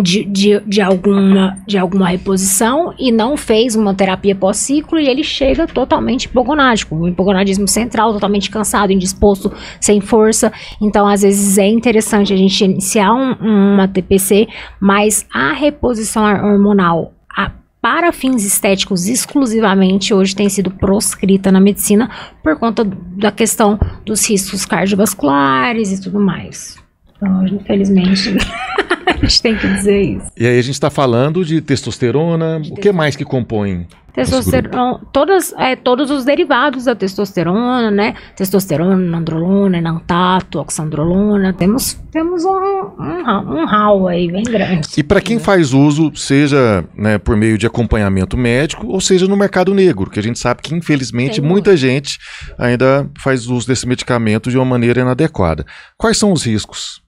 [0.00, 5.22] de, de, de, alguma, de alguma reposição e não fez uma terapia pós-ciclo e ele
[5.22, 10.52] chega totalmente hipogonádico, um hipogonadismo central, totalmente cansado, indisposto, sem força.
[10.80, 13.34] Então, às vezes é interessante a gente iniciar um,
[13.74, 14.48] uma TPC,
[14.80, 22.10] mas a reposição hormonal a, para fins estéticos exclusivamente hoje tem sido proscrita na medicina
[22.42, 26.83] por conta da questão dos riscos cardiovasculares e tudo mais.
[27.24, 28.36] Então, infelizmente.
[29.06, 30.26] a gente tem que dizer isso.
[30.36, 33.86] E aí a gente está falando de testosterona, de o que mais que compõe?
[34.12, 38.14] Testosterona, todas, é, todos os derivados da testosterona, né?
[38.36, 41.52] Testosterona, androlona, enantato, oxandrolona.
[41.52, 44.86] Temos, temos um, um, um hall aí bem grande.
[44.96, 49.36] E para quem faz uso, seja né, por meio de acompanhamento médico, ou seja no
[49.36, 51.80] mercado negro, que a gente sabe que infelizmente Tem muita muito.
[51.80, 52.20] gente
[52.56, 55.66] ainda faz uso desse medicamento de uma maneira inadequada.
[55.98, 57.03] Quais são os riscos?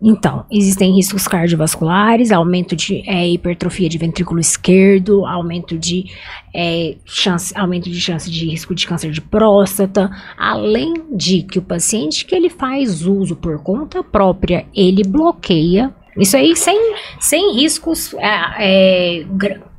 [0.00, 6.06] Então, existem riscos cardiovasculares, aumento de é, hipertrofia de ventrículo esquerdo, aumento de,
[6.52, 11.62] é, chance, aumento de chance de risco de câncer de próstata, além de que o
[11.62, 18.12] paciente que ele faz uso por conta própria, ele bloqueia isso aí sem, sem riscos,
[18.14, 19.26] é, é,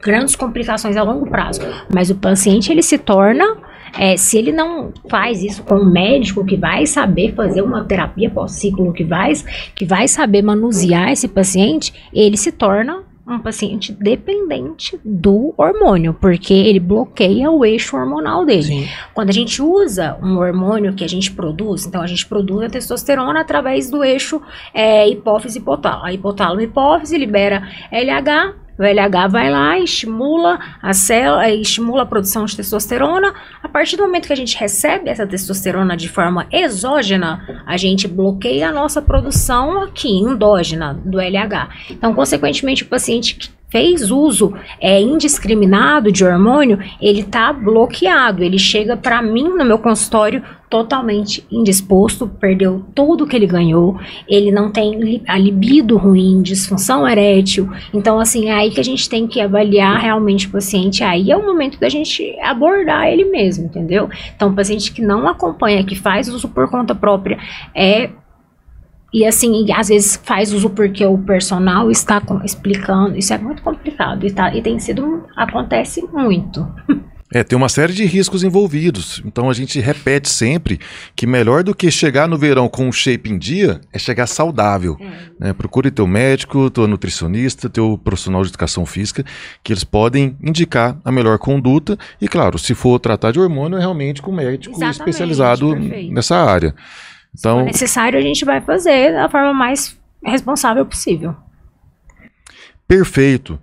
[0.02, 1.62] grandes complicações a longo prazo.
[1.94, 3.58] Mas o paciente ele se torna
[3.98, 8.30] é, se ele não faz isso com um médico que vai saber fazer uma terapia
[8.30, 9.34] pós-ciclo, que vai,
[9.76, 16.54] que vai saber manusear esse paciente, ele se torna um paciente dependente do hormônio, porque
[16.54, 18.64] ele bloqueia o eixo hormonal dele.
[18.64, 18.88] Sim.
[19.14, 22.70] Quando a gente usa um hormônio que a gente produz, então a gente produz a
[22.70, 24.42] testosterona através do eixo
[24.74, 26.06] é, hipófise-hipotálamo.
[26.06, 32.56] A hipotálamo-hipófise libera LH, o LH vai lá, estimula a célula, estimula a produção de
[32.56, 33.34] testosterona.
[33.62, 38.08] A partir do momento que a gente recebe essa testosterona de forma exógena, a gente
[38.08, 41.70] bloqueia a nossa produção aqui, endógena, do LH.
[41.92, 48.44] Então, consequentemente, o paciente que fez uso é, indiscriminado de hormônio, ele está bloqueado.
[48.44, 54.52] Ele chega para mim no meu consultório totalmente indisposto, perdeu tudo que ele ganhou, ele
[54.52, 57.68] não tem a libido ruim, disfunção erétil.
[57.92, 61.04] Então, assim, é aí que a gente tem que avaliar realmente o paciente.
[61.04, 64.08] Aí é o momento da gente abordar ele mesmo, entendeu?
[64.36, 67.40] Então, o paciente que não acompanha, que faz uso por conta própria,
[67.74, 68.12] é
[69.14, 73.16] e assim, às vezes faz uso porque o personal está explicando.
[73.16, 75.24] Isso é muito complicado e, tá, e tem sido.
[75.38, 76.68] acontece muito.
[77.34, 79.22] É, tem uma série de riscos envolvidos.
[79.26, 80.80] Então a gente repete sempre
[81.16, 84.96] que melhor do que chegar no verão com um shape em dia é chegar saudável.
[85.00, 85.48] É.
[85.48, 85.54] Né?
[85.54, 89.26] Procure teu médico, teu nutricionista, teu profissional de educação física,
[89.64, 91.98] que eles podem indicar a melhor conduta.
[92.22, 96.14] E claro, se for tratar de hormônio, é realmente com um médico Exatamente, especializado perfeito.
[96.14, 96.76] nessa área.
[97.38, 101.36] Então, Se for necessário, a gente vai fazer da forma mais responsável possível.
[102.88, 103.60] Perfeito.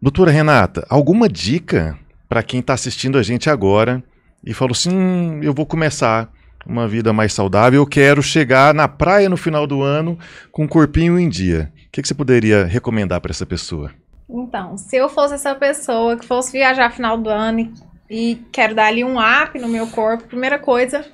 [0.00, 4.02] Doutora Renata, alguma dica para quem está assistindo a gente agora
[4.44, 6.30] e falou assim: hum, eu vou começar
[6.66, 10.18] uma vida mais saudável, eu quero chegar na praia no final do ano
[10.50, 11.72] com um corpinho em dia.
[11.86, 13.90] O que, que você poderia recomendar para essa pessoa?
[14.28, 17.72] Então, se eu fosse essa pessoa que fosse viajar no final do ano e,
[18.10, 21.04] e quero dar ali um up no meu corpo, primeira coisa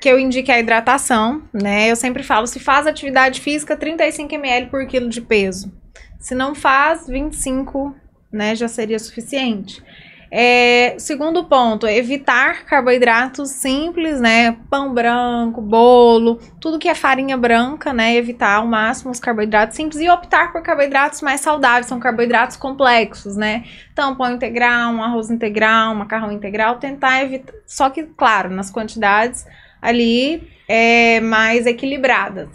[0.00, 1.90] que eu indique a hidratação, né?
[1.90, 5.72] Eu sempre falo, se faz atividade física, 35 ml por quilo de peso.
[6.20, 7.94] Se não faz, 25,
[8.32, 9.82] né, já seria suficiente.
[10.30, 14.58] É, segundo ponto, evitar carboidratos simples, né?
[14.68, 18.14] Pão branco, bolo, tudo que é farinha branca, né?
[18.14, 23.36] Evitar ao máximo os carboidratos simples e optar por carboidratos mais saudáveis, são carboidratos complexos,
[23.36, 23.64] né?
[23.90, 27.54] Então, pão integral, um arroz integral, um macarrão integral, tentar evitar.
[27.66, 29.46] Só que, claro, nas quantidades
[29.80, 32.48] ali é, mais equilibradas.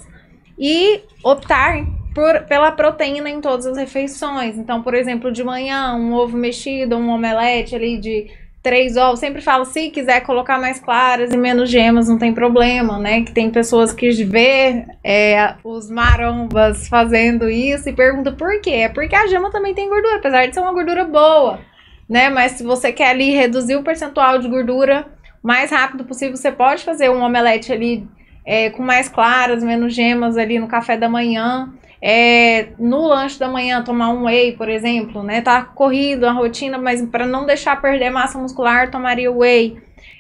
[0.58, 4.58] E optar por, pela proteína em todas as refeições.
[4.58, 8.28] Então, por exemplo, de manhã, um ovo mexido, um omelete ali de
[8.62, 9.20] três ovos.
[9.20, 13.22] Sempre falo, se quiser colocar mais claras e menos gemas, não tem problema, né?
[13.24, 18.72] Que tem pessoas que vê é, os marombas fazendo isso e perguntam por quê.
[18.72, 21.60] É porque a gema também tem gordura, apesar de ser uma gordura boa,
[22.08, 22.30] né?
[22.30, 25.08] Mas se você quer ali reduzir o percentual de gordura
[25.44, 28.08] mais rápido possível, você pode fazer um omelete ali
[28.46, 31.70] é, com mais claras, menos gemas ali no café da manhã.
[32.06, 35.40] É, no lanche da manhã tomar um whey, por exemplo, né?
[35.42, 39.78] Tá corrido a rotina, mas para não deixar perder massa muscular, tomaria whey.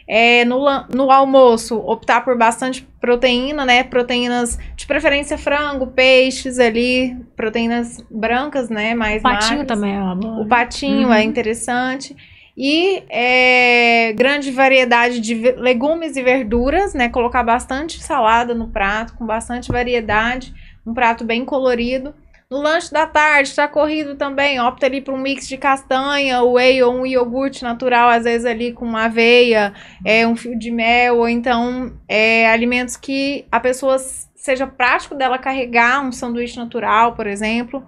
[0.08, 3.84] É, no, no almoço, optar por bastante proteína, né?
[3.84, 8.94] Proteínas de preferência frango, peixes ali, proteínas brancas, né?
[8.94, 9.68] Mais o patinho magras.
[9.80, 10.42] também é uma boa.
[10.42, 11.14] O patinho Uhum.
[11.14, 12.16] é interessante.
[12.56, 17.10] E é, grande variedade de legumes e verduras, né?
[17.10, 20.54] Colocar bastante salada no prato, com bastante variedade.
[20.86, 22.14] Um prato bem colorido.
[22.54, 24.60] No lanche da tarde, está corrido também.
[24.60, 28.72] Opta ali por um mix de castanha, whey ou um iogurte natural, às vezes ali
[28.72, 29.74] com uma aveia,
[30.06, 33.98] é, um fio de mel, ou então é, alimentos que a pessoa
[34.36, 37.84] seja prático dela carregar, um sanduíche natural, por exemplo.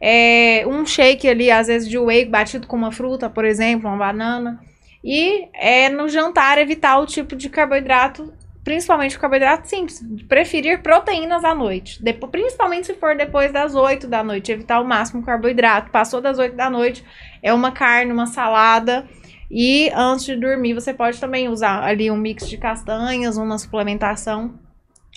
[0.00, 3.96] É, um shake ali, às vezes, de whey batido com uma fruta, por exemplo, uma
[3.98, 4.60] banana.
[5.04, 8.32] E é, no jantar evitar o tipo de carboidrato,
[8.64, 10.02] principalmente o carboidrato simples.
[10.28, 12.02] Preferir proteínas à noite.
[12.02, 14.52] Depo- principalmente se for depois das 8 da noite.
[14.52, 15.90] Evitar o máximo carboidrato.
[15.90, 17.04] Passou das 8 da noite,
[17.42, 19.06] é uma carne, uma salada.
[19.50, 24.54] E antes de dormir, você pode também usar ali um mix de castanhas, uma suplementação.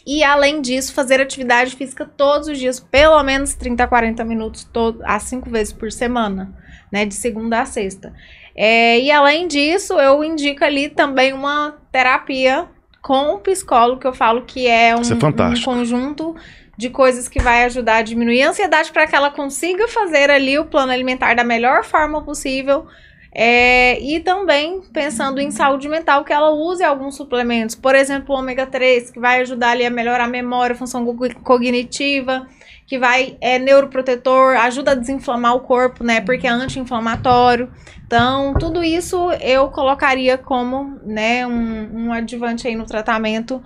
[0.06, 4.64] E além disso, fazer atividade física todos os dias, pelo menos 30 a 40 minutos,
[4.66, 6.54] todo, às 5 vezes por semana,
[6.92, 7.06] né?
[7.06, 8.14] De segunda a sexta.
[8.56, 12.68] É, e além disso, eu indico ali também uma terapia
[13.02, 16.36] com o psicólogo, que eu falo que é um, é um conjunto
[16.78, 20.58] de coisas que vai ajudar a diminuir a ansiedade para que ela consiga fazer ali
[20.58, 22.88] o plano alimentar da melhor forma possível.
[23.36, 28.38] É, e também pensando em saúde mental, que ela use alguns suplementos, por exemplo, o
[28.38, 32.48] ômega 3, que vai ajudar ali a melhorar a memória, a função co- cognitiva,
[32.86, 36.22] que vai é neuroprotetor, ajuda a desinflamar o corpo, né?
[36.22, 37.72] Porque é anti-inflamatório.
[38.06, 43.64] Então, tudo isso eu colocaria como, né, um, um aí no tratamento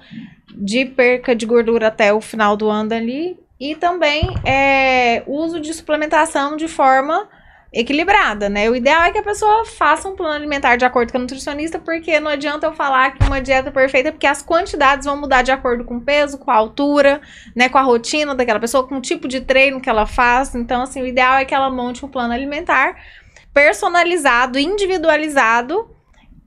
[0.56, 3.38] de perca de gordura até o final do ano ali.
[3.60, 7.28] E também é, uso de suplementação de forma
[7.80, 8.70] equilibrada, né?
[8.70, 11.78] O ideal é que a pessoa faça um plano alimentar de acordo com a nutricionista,
[11.78, 15.52] porque não adianta eu falar que uma dieta perfeita, porque as quantidades vão mudar de
[15.52, 17.22] acordo com o peso, com a altura,
[17.56, 20.56] né, com a rotina daquela pessoa, com o tipo de treino que ela faz.
[20.56, 22.96] Então, assim, o ideal é que ela monte um plano alimentar
[23.54, 25.90] personalizado, individualizado,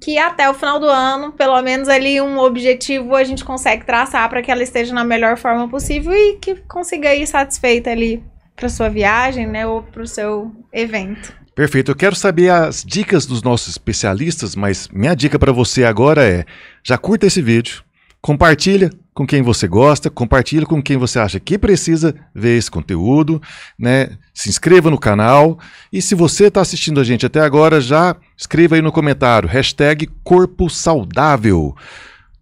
[0.00, 4.28] que até o final do ano, pelo menos ali um objetivo a gente consegue traçar
[4.28, 8.24] para que ela esteja na melhor forma possível e que consiga ir satisfeita ali
[8.56, 11.32] para sua viagem, né, ou para o seu evento.
[11.54, 11.90] Perfeito.
[11.90, 16.44] Eu quero saber as dicas dos nossos especialistas, mas minha dica para você agora é:
[16.82, 17.82] já curta esse vídeo,
[18.20, 23.42] compartilha com quem você gosta, compartilha com quem você acha que precisa ver esse conteúdo,
[23.78, 24.16] né?
[24.32, 25.58] Se inscreva no canal
[25.92, 30.08] e se você está assistindo a gente até agora, já escreva aí no comentário hashtag
[30.24, 31.74] Corpo Saudável.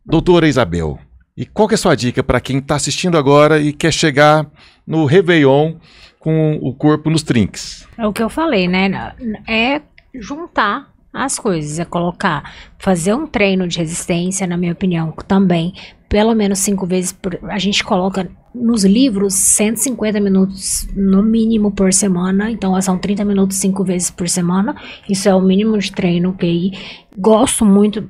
[0.06, 0.98] Doutora Isabel,
[1.36, 4.46] e qual que é a sua dica para quem está assistindo agora e quer chegar
[4.86, 5.74] no Réveillon
[6.18, 7.86] com o corpo nos trinques?
[7.96, 9.14] É o que eu falei, né?
[9.46, 9.80] É
[10.14, 15.72] juntar as coisas, é colocar, fazer um treino de resistência, na minha opinião, também,
[16.08, 17.38] pelo menos cinco vezes por.
[17.44, 23.56] A gente coloca nos livros 150 minutos no mínimo por semana, então são 30 minutos
[23.56, 24.74] cinco vezes por semana.
[25.08, 26.72] Isso é o mínimo de treino que aí
[27.16, 28.08] gosto muito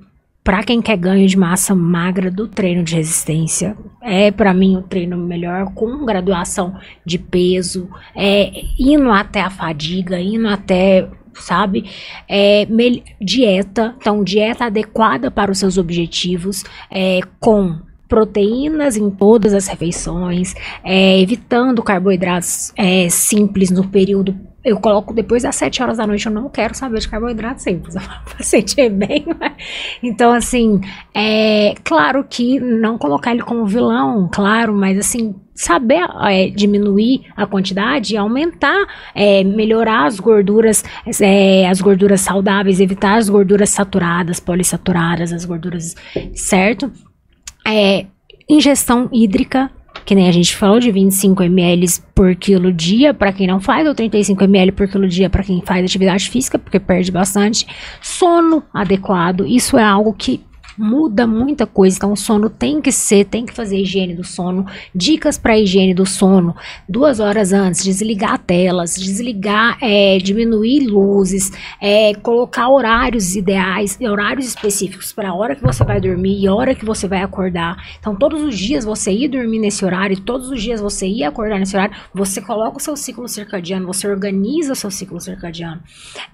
[0.48, 3.76] para quem quer ganho de massa magra do treino de resistência.
[4.00, 6.74] É para mim o treino melhor com graduação
[7.04, 7.86] de peso,
[8.16, 11.84] é indo até a fadiga, indo até sabe?
[12.26, 12.66] É,
[13.20, 20.54] dieta, então dieta adequada para os seus objetivos, é, com proteínas em todas as refeições,
[20.82, 24.34] é, evitando carboidratos é, simples no período
[24.68, 27.92] eu coloco depois das 7 horas da noite, eu não quero saber de carboidrato sempre.
[27.92, 29.26] Pra sentir bem.
[29.26, 29.54] Né?
[30.02, 30.80] Então, assim,
[31.14, 37.46] é claro que não colocar ele como vilão, claro, mas assim, saber é, diminuir a
[37.46, 40.84] quantidade, aumentar, é, melhorar as gorduras,
[41.20, 45.94] é, as gorduras saudáveis, evitar as gorduras saturadas, polissaturadas, as gorduras,
[46.34, 46.90] certo?
[47.66, 48.06] É,
[48.48, 49.70] ingestão hídrica,
[50.08, 53.86] que nem a gente falou, de 25 ml por quilo dia para quem não faz,
[53.86, 57.66] ou 35 ml por quilo dia para quem faz atividade física, porque perde bastante.
[58.00, 60.40] Sono adequado, isso é algo que
[60.78, 61.96] muda muita coisa.
[61.96, 64.64] Então, o sono tem que ser, tem que fazer higiene do sono.
[64.94, 66.54] Dicas para higiene do sono:
[66.88, 75.12] duas horas antes, desligar telas, desligar, é, diminuir luzes, é, colocar horários ideais, horários específicos
[75.12, 77.76] para a hora que você vai dormir e a hora que você vai acordar.
[77.98, 81.58] Então, todos os dias você ir dormir nesse horário, todos os dias você ir acordar
[81.58, 85.82] nesse horário, você coloca o seu ciclo circadiano, você organiza o seu ciclo circadiano.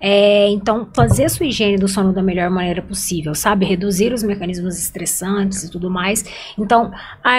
[0.01, 3.65] É, então, fazer sua higiene do sono da melhor maneira possível, sabe?
[3.65, 6.24] Reduzir os mecanismos estressantes e tudo mais.
[6.59, 6.91] Então,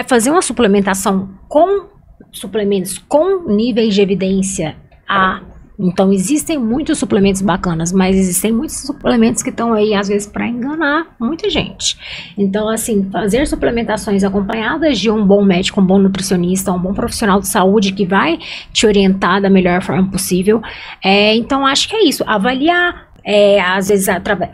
[0.08, 1.86] fazer uma suplementação com
[2.32, 4.76] suplementos com níveis de evidência
[5.08, 5.40] A.
[5.78, 10.48] Então, existem muitos suplementos bacanas, mas existem muitos suplementos que estão aí, às vezes, para
[10.48, 11.98] enganar muita gente.
[12.38, 17.40] Então, assim, fazer suplementações acompanhadas de um bom médico, um bom nutricionista, um bom profissional
[17.40, 18.38] de saúde que vai
[18.72, 20.62] te orientar da melhor forma possível.
[21.04, 22.24] É, então, acho que é isso.
[22.26, 24.06] Avaliar é, às vezes,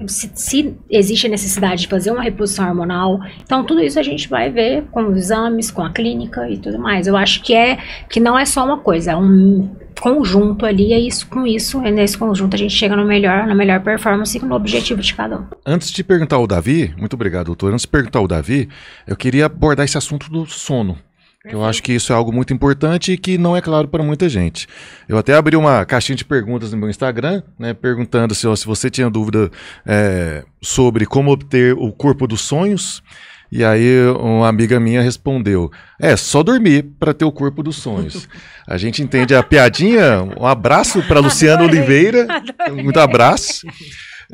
[0.07, 3.20] se, se, existe a necessidade de fazer uma reposição hormonal.
[3.45, 6.79] Então, tudo isso a gente vai ver com os exames, com a clínica e tudo
[6.79, 7.07] mais.
[7.07, 9.68] Eu acho que é que não é só uma coisa, é um
[10.01, 13.55] conjunto ali, é isso com isso, é nesse conjunto a gente chega no melhor, na
[13.55, 15.45] melhor performance e no objetivo de cada um.
[15.66, 17.75] Antes de perguntar ao Davi, muito obrigado, doutor.
[17.75, 18.70] Antes de perguntar ao Davi,
[19.07, 20.97] eu queria abordar esse assunto do sono.
[21.45, 24.28] Eu acho que isso é algo muito importante e que não é claro para muita
[24.28, 24.68] gente.
[25.09, 28.64] Eu até abri uma caixinha de perguntas no meu Instagram, né, perguntando se, ó, se
[28.64, 29.51] você tinha dúvida
[29.84, 33.03] é, sobre como obter o corpo dos sonhos.
[33.51, 35.70] E aí uma amiga minha respondeu:
[36.01, 38.26] É, só dormir para ter o corpo dos sonhos.
[38.66, 40.22] A gente entende a piadinha.
[40.40, 42.26] Um abraço para Luciana Oliveira.
[42.30, 42.82] Adorei.
[42.82, 43.66] Muito abraço.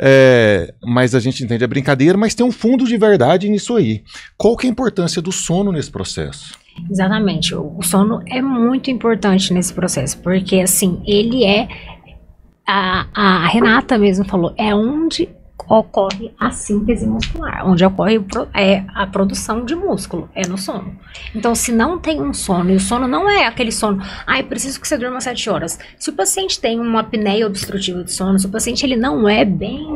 [0.01, 4.05] É, mas a gente entende a brincadeira, mas tem um fundo de verdade nisso aí.
[4.37, 6.57] Qual que é a importância do sono nesse processo?
[6.91, 7.55] Exatamente.
[7.55, 11.69] O, sono é muito importante nesse processo, porque assim, ele é.
[12.67, 15.29] A, a Renata mesmo falou, é onde
[15.69, 18.21] ocorre a síntese muscular, onde ocorre
[18.55, 20.97] é, a produção de músculo, é no sono.
[21.35, 24.45] Então, se não tem um sono, e o sono não é aquele sono, ai, ah,
[24.45, 25.79] preciso que você durma 7 horas.
[25.99, 29.45] Se o paciente tem uma apneia obstrutiva de sono, se o paciente ele não é
[29.45, 29.87] bem,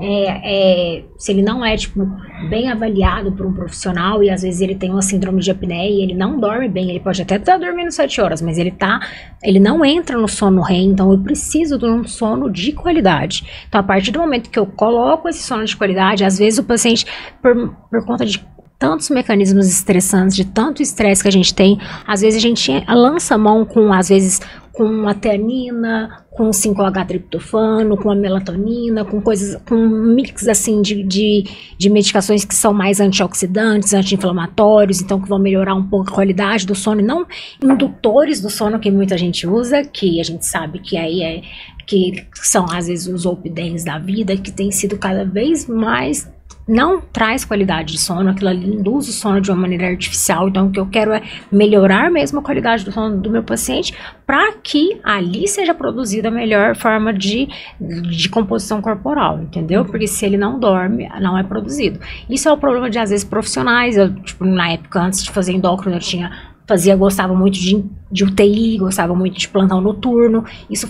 [0.00, 2.00] é, é, se ele não é, tipo,
[2.48, 6.02] bem avaliado por um profissional, e às vezes ele tem uma síndrome de apneia e
[6.02, 9.00] ele não dorme bem, ele pode até estar dormindo 7 horas, mas ele tá,
[9.42, 13.44] ele não entra no sono REM, então eu preciso de um sono de qualidade.
[13.68, 16.64] Então, a partir do momento que eu coloco esse sono de qualidade, às vezes o
[16.64, 17.06] paciente,
[17.40, 18.44] por, por conta de
[18.82, 23.38] tantos mecanismos estressantes, de tanto estresse que a gente tem, às vezes a gente lança
[23.38, 24.40] mão com, às vezes,
[24.72, 31.02] com a teanina, com 5-H-triptofano, com a melatonina, com coisas, com um mix assim de,
[31.02, 31.44] de,
[31.76, 36.66] de medicações que são mais antioxidantes, anti-inflamatórios, então que vão melhorar um pouco a qualidade
[36.66, 37.26] do sono, e não
[37.62, 41.42] indutores do sono que muita gente usa, que a gente sabe que aí é
[41.86, 46.30] que são às vezes os opidens da vida, que tem sido cada vez mais
[46.66, 50.48] não traz qualidade de sono, aquilo ali induz o sono de uma maneira artificial.
[50.48, 53.94] Então, o que eu quero é melhorar mesmo a qualidade do sono do meu paciente
[54.26, 57.48] para que ali seja produzida a melhor forma de,
[57.80, 59.84] de composição corporal, entendeu?
[59.84, 61.98] Porque se ele não dorme, não é produzido.
[62.30, 63.96] Isso é o problema de, às vezes, profissionais.
[63.96, 68.24] Eu, tipo, na época, antes de fazer endócrino, eu tinha fazia, gostava muito de, de
[68.24, 70.44] UTI, gostava muito de plantão noturno.
[70.70, 70.88] Isso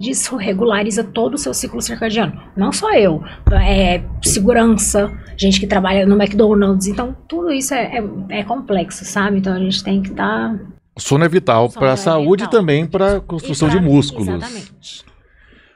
[0.00, 2.40] isso regulariza todo o seu ciclo circadiano.
[2.56, 3.22] Não só eu,
[3.52, 9.38] é segurança, gente que trabalha no McDonald's, então tudo isso é, é, é complexo, sabe?
[9.38, 10.54] Então a gente tem que estar.
[10.54, 10.60] Tá...
[10.96, 12.60] O sono é vital para a é saúde vital.
[12.60, 14.28] e também para a construção pra, de músculos.
[14.28, 15.04] Exatamente.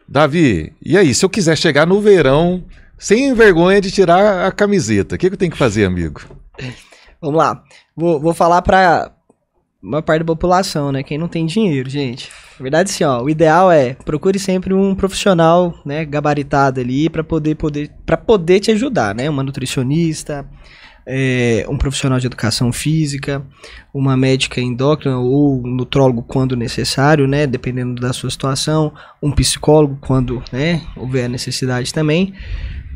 [0.09, 2.65] Davi, e aí, se eu quiser chegar no verão
[2.99, 6.23] sem vergonha de tirar a camiseta, o que, que eu tenho que fazer, amigo?
[7.21, 7.63] Vamos lá.
[7.97, 9.13] Vou, vou falar para
[9.83, 11.03] uma parte da população, né?
[11.03, 12.31] Quem não tem dinheiro, gente.
[12.59, 17.25] Na verdade, sim, ó, o ideal é procure sempre um profissional, né, gabaritado ali para
[17.25, 19.29] poder poder para poder te ajudar, né?
[19.29, 20.49] Uma nutricionista,
[21.07, 23.45] é, um profissional de educação física,
[23.93, 28.93] uma médica endócrina ou nutrólogo quando necessário, né, dependendo da sua situação,
[29.23, 32.33] um psicólogo quando, né, houver necessidade também.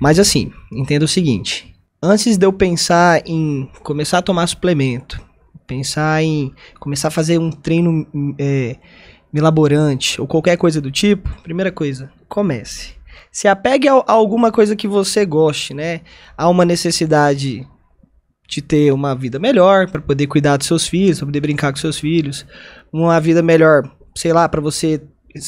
[0.00, 5.20] Mas assim, entenda o seguinte: antes de eu pensar em começar a tomar suplemento,
[5.66, 8.06] pensar em começar a fazer um treino
[8.38, 8.76] é,
[9.33, 12.93] milaborante ou qualquer coisa do tipo, primeira coisa, comece.
[13.31, 16.01] Se apegue a, alguma coisa que você goste, né?
[16.37, 17.66] Há uma necessidade
[18.49, 21.79] de ter uma vida melhor para poder cuidar dos seus filhos, para poder brincar com
[21.79, 22.47] seus filhos,
[22.91, 25.03] uma vida melhor, sei lá, para você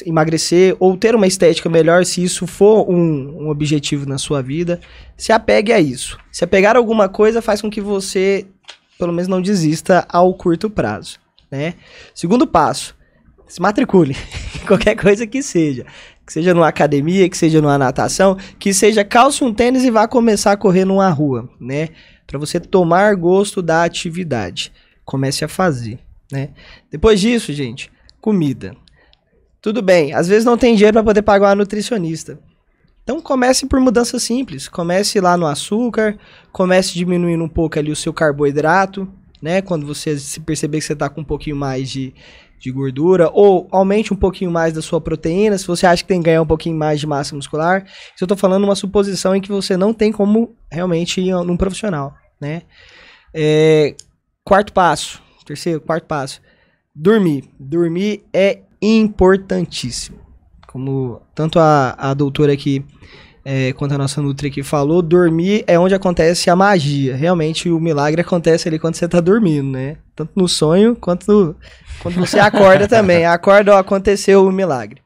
[0.04, 4.78] emagrecer ou ter uma estética melhor, se isso for um, um, objetivo na sua vida,
[5.16, 6.18] se apegue a isso.
[6.30, 8.46] Se apegar a alguma coisa faz com que você,
[8.98, 11.18] pelo menos, não desista ao curto prazo,
[11.50, 11.74] né?
[12.14, 12.94] Segundo passo,
[13.50, 14.16] se matricule,
[14.66, 15.84] qualquer coisa que seja.
[16.24, 20.06] Que seja numa academia, que seja numa natação, que seja calce um tênis e vá
[20.06, 21.88] começar a correr numa rua, né?
[22.28, 24.72] Para você tomar gosto da atividade.
[25.04, 25.98] Comece a fazer,
[26.30, 26.50] né?
[26.88, 27.90] Depois disso, gente,
[28.20, 28.76] comida.
[29.60, 32.38] Tudo bem, às vezes não tem dinheiro para poder pagar uma nutricionista.
[33.02, 34.68] Então comece por mudanças simples.
[34.68, 36.16] Comece lá no açúcar,
[36.52, 39.08] comece diminuindo um pouco ali o seu carboidrato,
[39.42, 39.60] né?
[39.60, 42.14] Quando você se perceber que você está com um pouquinho mais de,
[42.60, 46.20] de gordura, ou aumente um pouquinho mais da sua proteína, se você acha que tem
[46.20, 47.84] que ganhar um pouquinho mais de massa muscular.
[47.86, 51.56] Isso eu tô falando uma suposição em que você não tem como realmente ir num
[51.56, 52.62] profissional, né?
[53.34, 53.96] É,
[54.44, 56.40] quarto passo, terceiro, quarto passo,
[56.94, 57.48] dormir.
[57.58, 60.18] Dormir é importantíssimo.
[60.68, 62.84] Como tanto a, a doutora aqui
[63.44, 67.16] é, quanto a nossa Nutri aqui falou, dormir é onde acontece a magia.
[67.16, 69.96] Realmente o milagre acontece ali quando você está dormindo, né?
[70.20, 71.56] Tanto no sonho quanto no,
[72.02, 73.24] quando você acorda também.
[73.26, 75.00] Acorda, ó, aconteceu o milagre.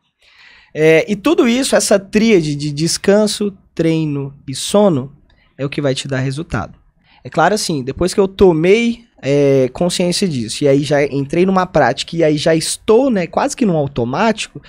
[0.75, 5.13] É, e tudo isso, essa tríade de descanso, treino e sono,
[5.57, 6.75] é o que vai te dar resultado.
[7.23, 10.65] É claro assim, depois que eu tomei é, consciência disso.
[10.65, 14.61] E aí já entrei numa prática e aí já estou, né, quase que num automático,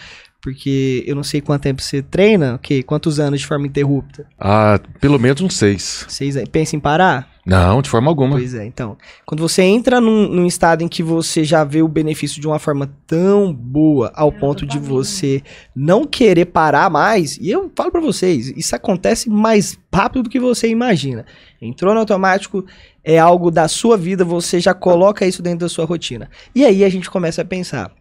[0.45, 2.83] porque eu não sei quanto tempo você treina, ok?
[2.83, 4.27] Quantos anos de forma interrupta?
[4.39, 6.05] Ah, pelo menos uns seis.
[6.07, 7.27] Seis Pensa em parar?
[7.43, 8.35] Não, de forma alguma.
[8.35, 8.95] Pois é, então.
[9.25, 12.59] Quando você entra num, num estado em que você já vê o benefício de uma
[12.59, 15.41] forma tão boa, ao ponto de você
[15.75, 20.39] não querer parar mais, e eu falo para vocês, isso acontece mais rápido do que
[20.39, 21.25] você imagina.
[21.59, 22.63] Entrou no automático,
[23.03, 26.29] é algo da sua vida, você já coloca isso dentro da sua rotina.
[26.53, 27.91] E aí a gente começa a pensar: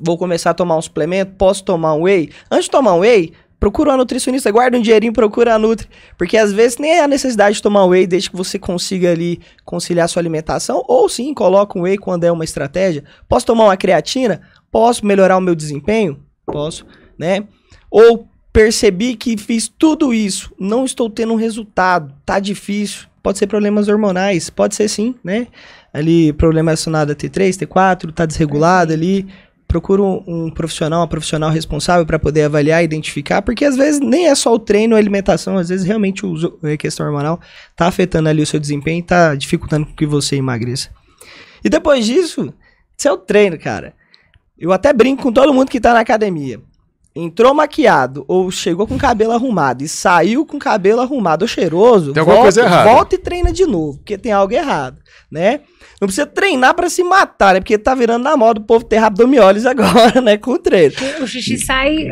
[0.00, 2.30] vou começar a tomar um suplemento, posso tomar um whey?
[2.50, 6.36] Antes de tomar um whey, procura uma nutricionista, guarda um dinheirinho, procura a Nutri, porque
[6.36, 10.08] às vezes nem é a necessidade de tomar whey desde que você consiga ali conciliar
[10.08, 13.04] sua alimentação, ou sim, coloca um whey quando é uma estratégia.
[13.28, 14.40] Posso tomar uma creatina?
[14.70, 16.20] Posso melhorar o meu desempenho?
[16.44, 16.86] Posso,
[17.18, 17.44] né?
[17.90, 23.48] Ou percebi que fiz tudo isso, não estou tendo um resultado, tá difícil Pode ser
[23.48, 25.48] problemas hormonais, pode ser sim, né?
[25.92, 29.26] Ali, problema relacionado a T3, T4, tá desregulado ali.
[29.68, 34.28] Procura um, profissional, uma profissional responsável para poder avaliar e identificar, porque às vezes nem
[34.28, 37.40] é só o treino ou a alimentação, às vezes realmente o, a questão hormonal
[37.74, 40.90] tá afetando ali o seu desempenho e tá dificultando que você emagreça.
[41.64, 42.54] E depois disso,
[42.96, 43.92] seu treino, cara.
[44.56, 46.60] Eu até brinco com todo mundo que tá na academia
[47.16, 52.20] entrou maquiado ou chegou com cabelo arrumado e saiu com cabelo arrumado ou cheiroso, tem
[52.20, 52.90] alguma volta, coisa errada.
[52.90, 55.00] volta e treina de novo, porque tem algo errado,
[55.30, 55.60] né?
[56.00, 57.60] Não precisa treinar para se matar, né?
[57.60, 60.36] Porque tá virando na moda o povo ter abdomiólise agora, né?
[60.36, 60.94] Com o treino.
[61.20, 62.08] O xixi sai.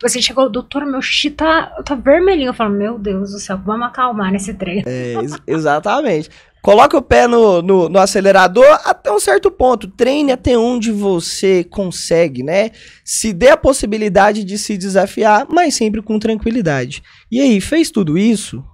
[0.00, 2.50] Você chegou, doutor, meu xixi tá, tá vermelhinho.
[2.50, 4.84] Eu falo, meu Deus do céu, vamos acalmar nesse treino.
[4.86, 6.30] É, ex exatamente.
[6.62, 9.86] Coloque o pé no, no, no, acelerador até um certo ponto.
[9.86, 12.72] Treine até onde você consegue, né?
[13.04, 17.04] Se dê a possibilidade de se desafiar, mas sempre com tranquilidade.
[17.30, 18.64] E aí, fez tudo isso?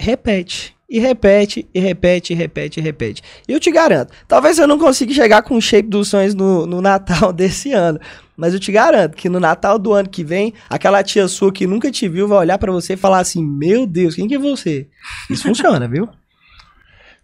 [0.00, 0.74] Repete.
[0.88, 3.22] E repete, e repete, e repete, e repete.
[3.48, 6.66] E eu te garanto, talvez eu não consiga chegar com o shape dos sonhos no,
[6.66, 7.98] no Natal desse ano.
[8.36, 11.66] Mas eu te garanto que no Natal do ano que vem, aquela tia sua que
[11.66, 14.38] nunca te viu vai olhar para você e falar assim: Meu Deus, quem que é
[14.38, 14.88] você?
[15.30, 16.08] Isso funciona, viu?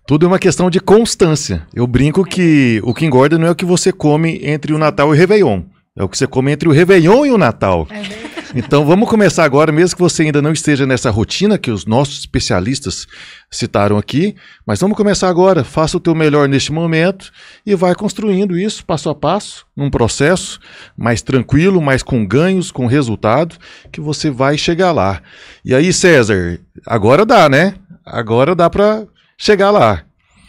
[0.07, 1.67] Tudo é uma questão de constância.
[1.75, 5.09] Eu brinco que o que engorda não é o que você come entre o Natal
[5.09, 5.63] e o Réveillon.
[6.01, 7.87] É o que você come entre o Réveillon e o Natal.
[7.91, 11.85] É então vamos começar agora, mesmo que você ainda não esteja nessa rotina que os
[11.85, 13.07] nossos especialistas
[13.51, 14.35] citaram aqui,
[14.67, 15.63] mas vamos começar agora.
[15.63, 17.31] Faça o teu melhor neste momento
[17.67, 20.59] e vai construindo isso passo a passo, num processo
[20.97, 23.57] mais tranquilo, mais com ganhos, com resultado,
[23.93, 25.21] que você vai chegar lá.
[25.63, 27.75] E aí, César, agora dá, né?
[28.07, 30.03] Agora dá para chegar lá.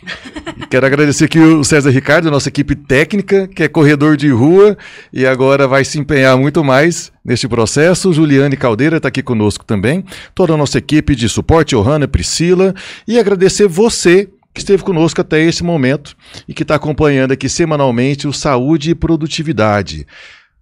[0.69, 4.77] Quero agradecer aqui o César Ricardo, nossa equipe técnica, que é corredor de rua
[5.11, 8.13] e agora vai se empenhar muito mais neste processo.
[8.13, 12.73] Juliane Caldeira está aqui conosco também, toda a nossa equipe de suporte, Johanna, Priscila,
[13.07, 16.15] e agradecer você que esteve conosco até esse momento
[16.47, 20.05] e que está acompanhando aqui semanalmente o Saúde e Produtividade.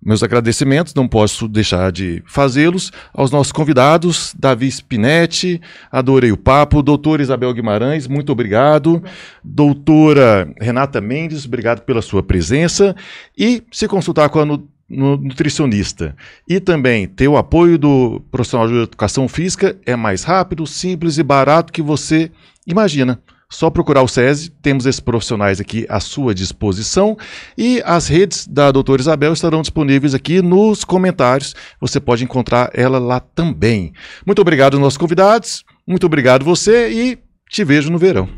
[0.01, 2.89] Meus agradecimentos, não posso deixar de fazê-los.
[3.13, 5.59] Aos nossos convidados, Davi Spinetti,
[5.91, 9.03] adorei o papo, doutora Isabel Guimarães, muito obrigado,
[9.43, 12.95] doutora Renata Mendes, obrigado pela sua presença,
[13.37, 14.45] e se consultar com a
[14.89, 16.15] nutricionista.
[16.47, 21.23] E também ter o apoio do profissional de educação física é mais rápido, simples e
[21.23, 22.31] barato que você
[22.65, 23.19] imagina.
[23.51, 27.17] Só procurar o SESI, temos esses profissionais aqui à sua disposição
[27.57, 31.55] e as redes da doutora Isabel estarão disponíveis aqui nos comentários.
[31.81, 33.91] Você pode encontrar ela lá também.
[34.23, 37.17] Muito obrigado aos nossos convidados, muito obrigado você e
[37.49, 38.29] te vejo no verão.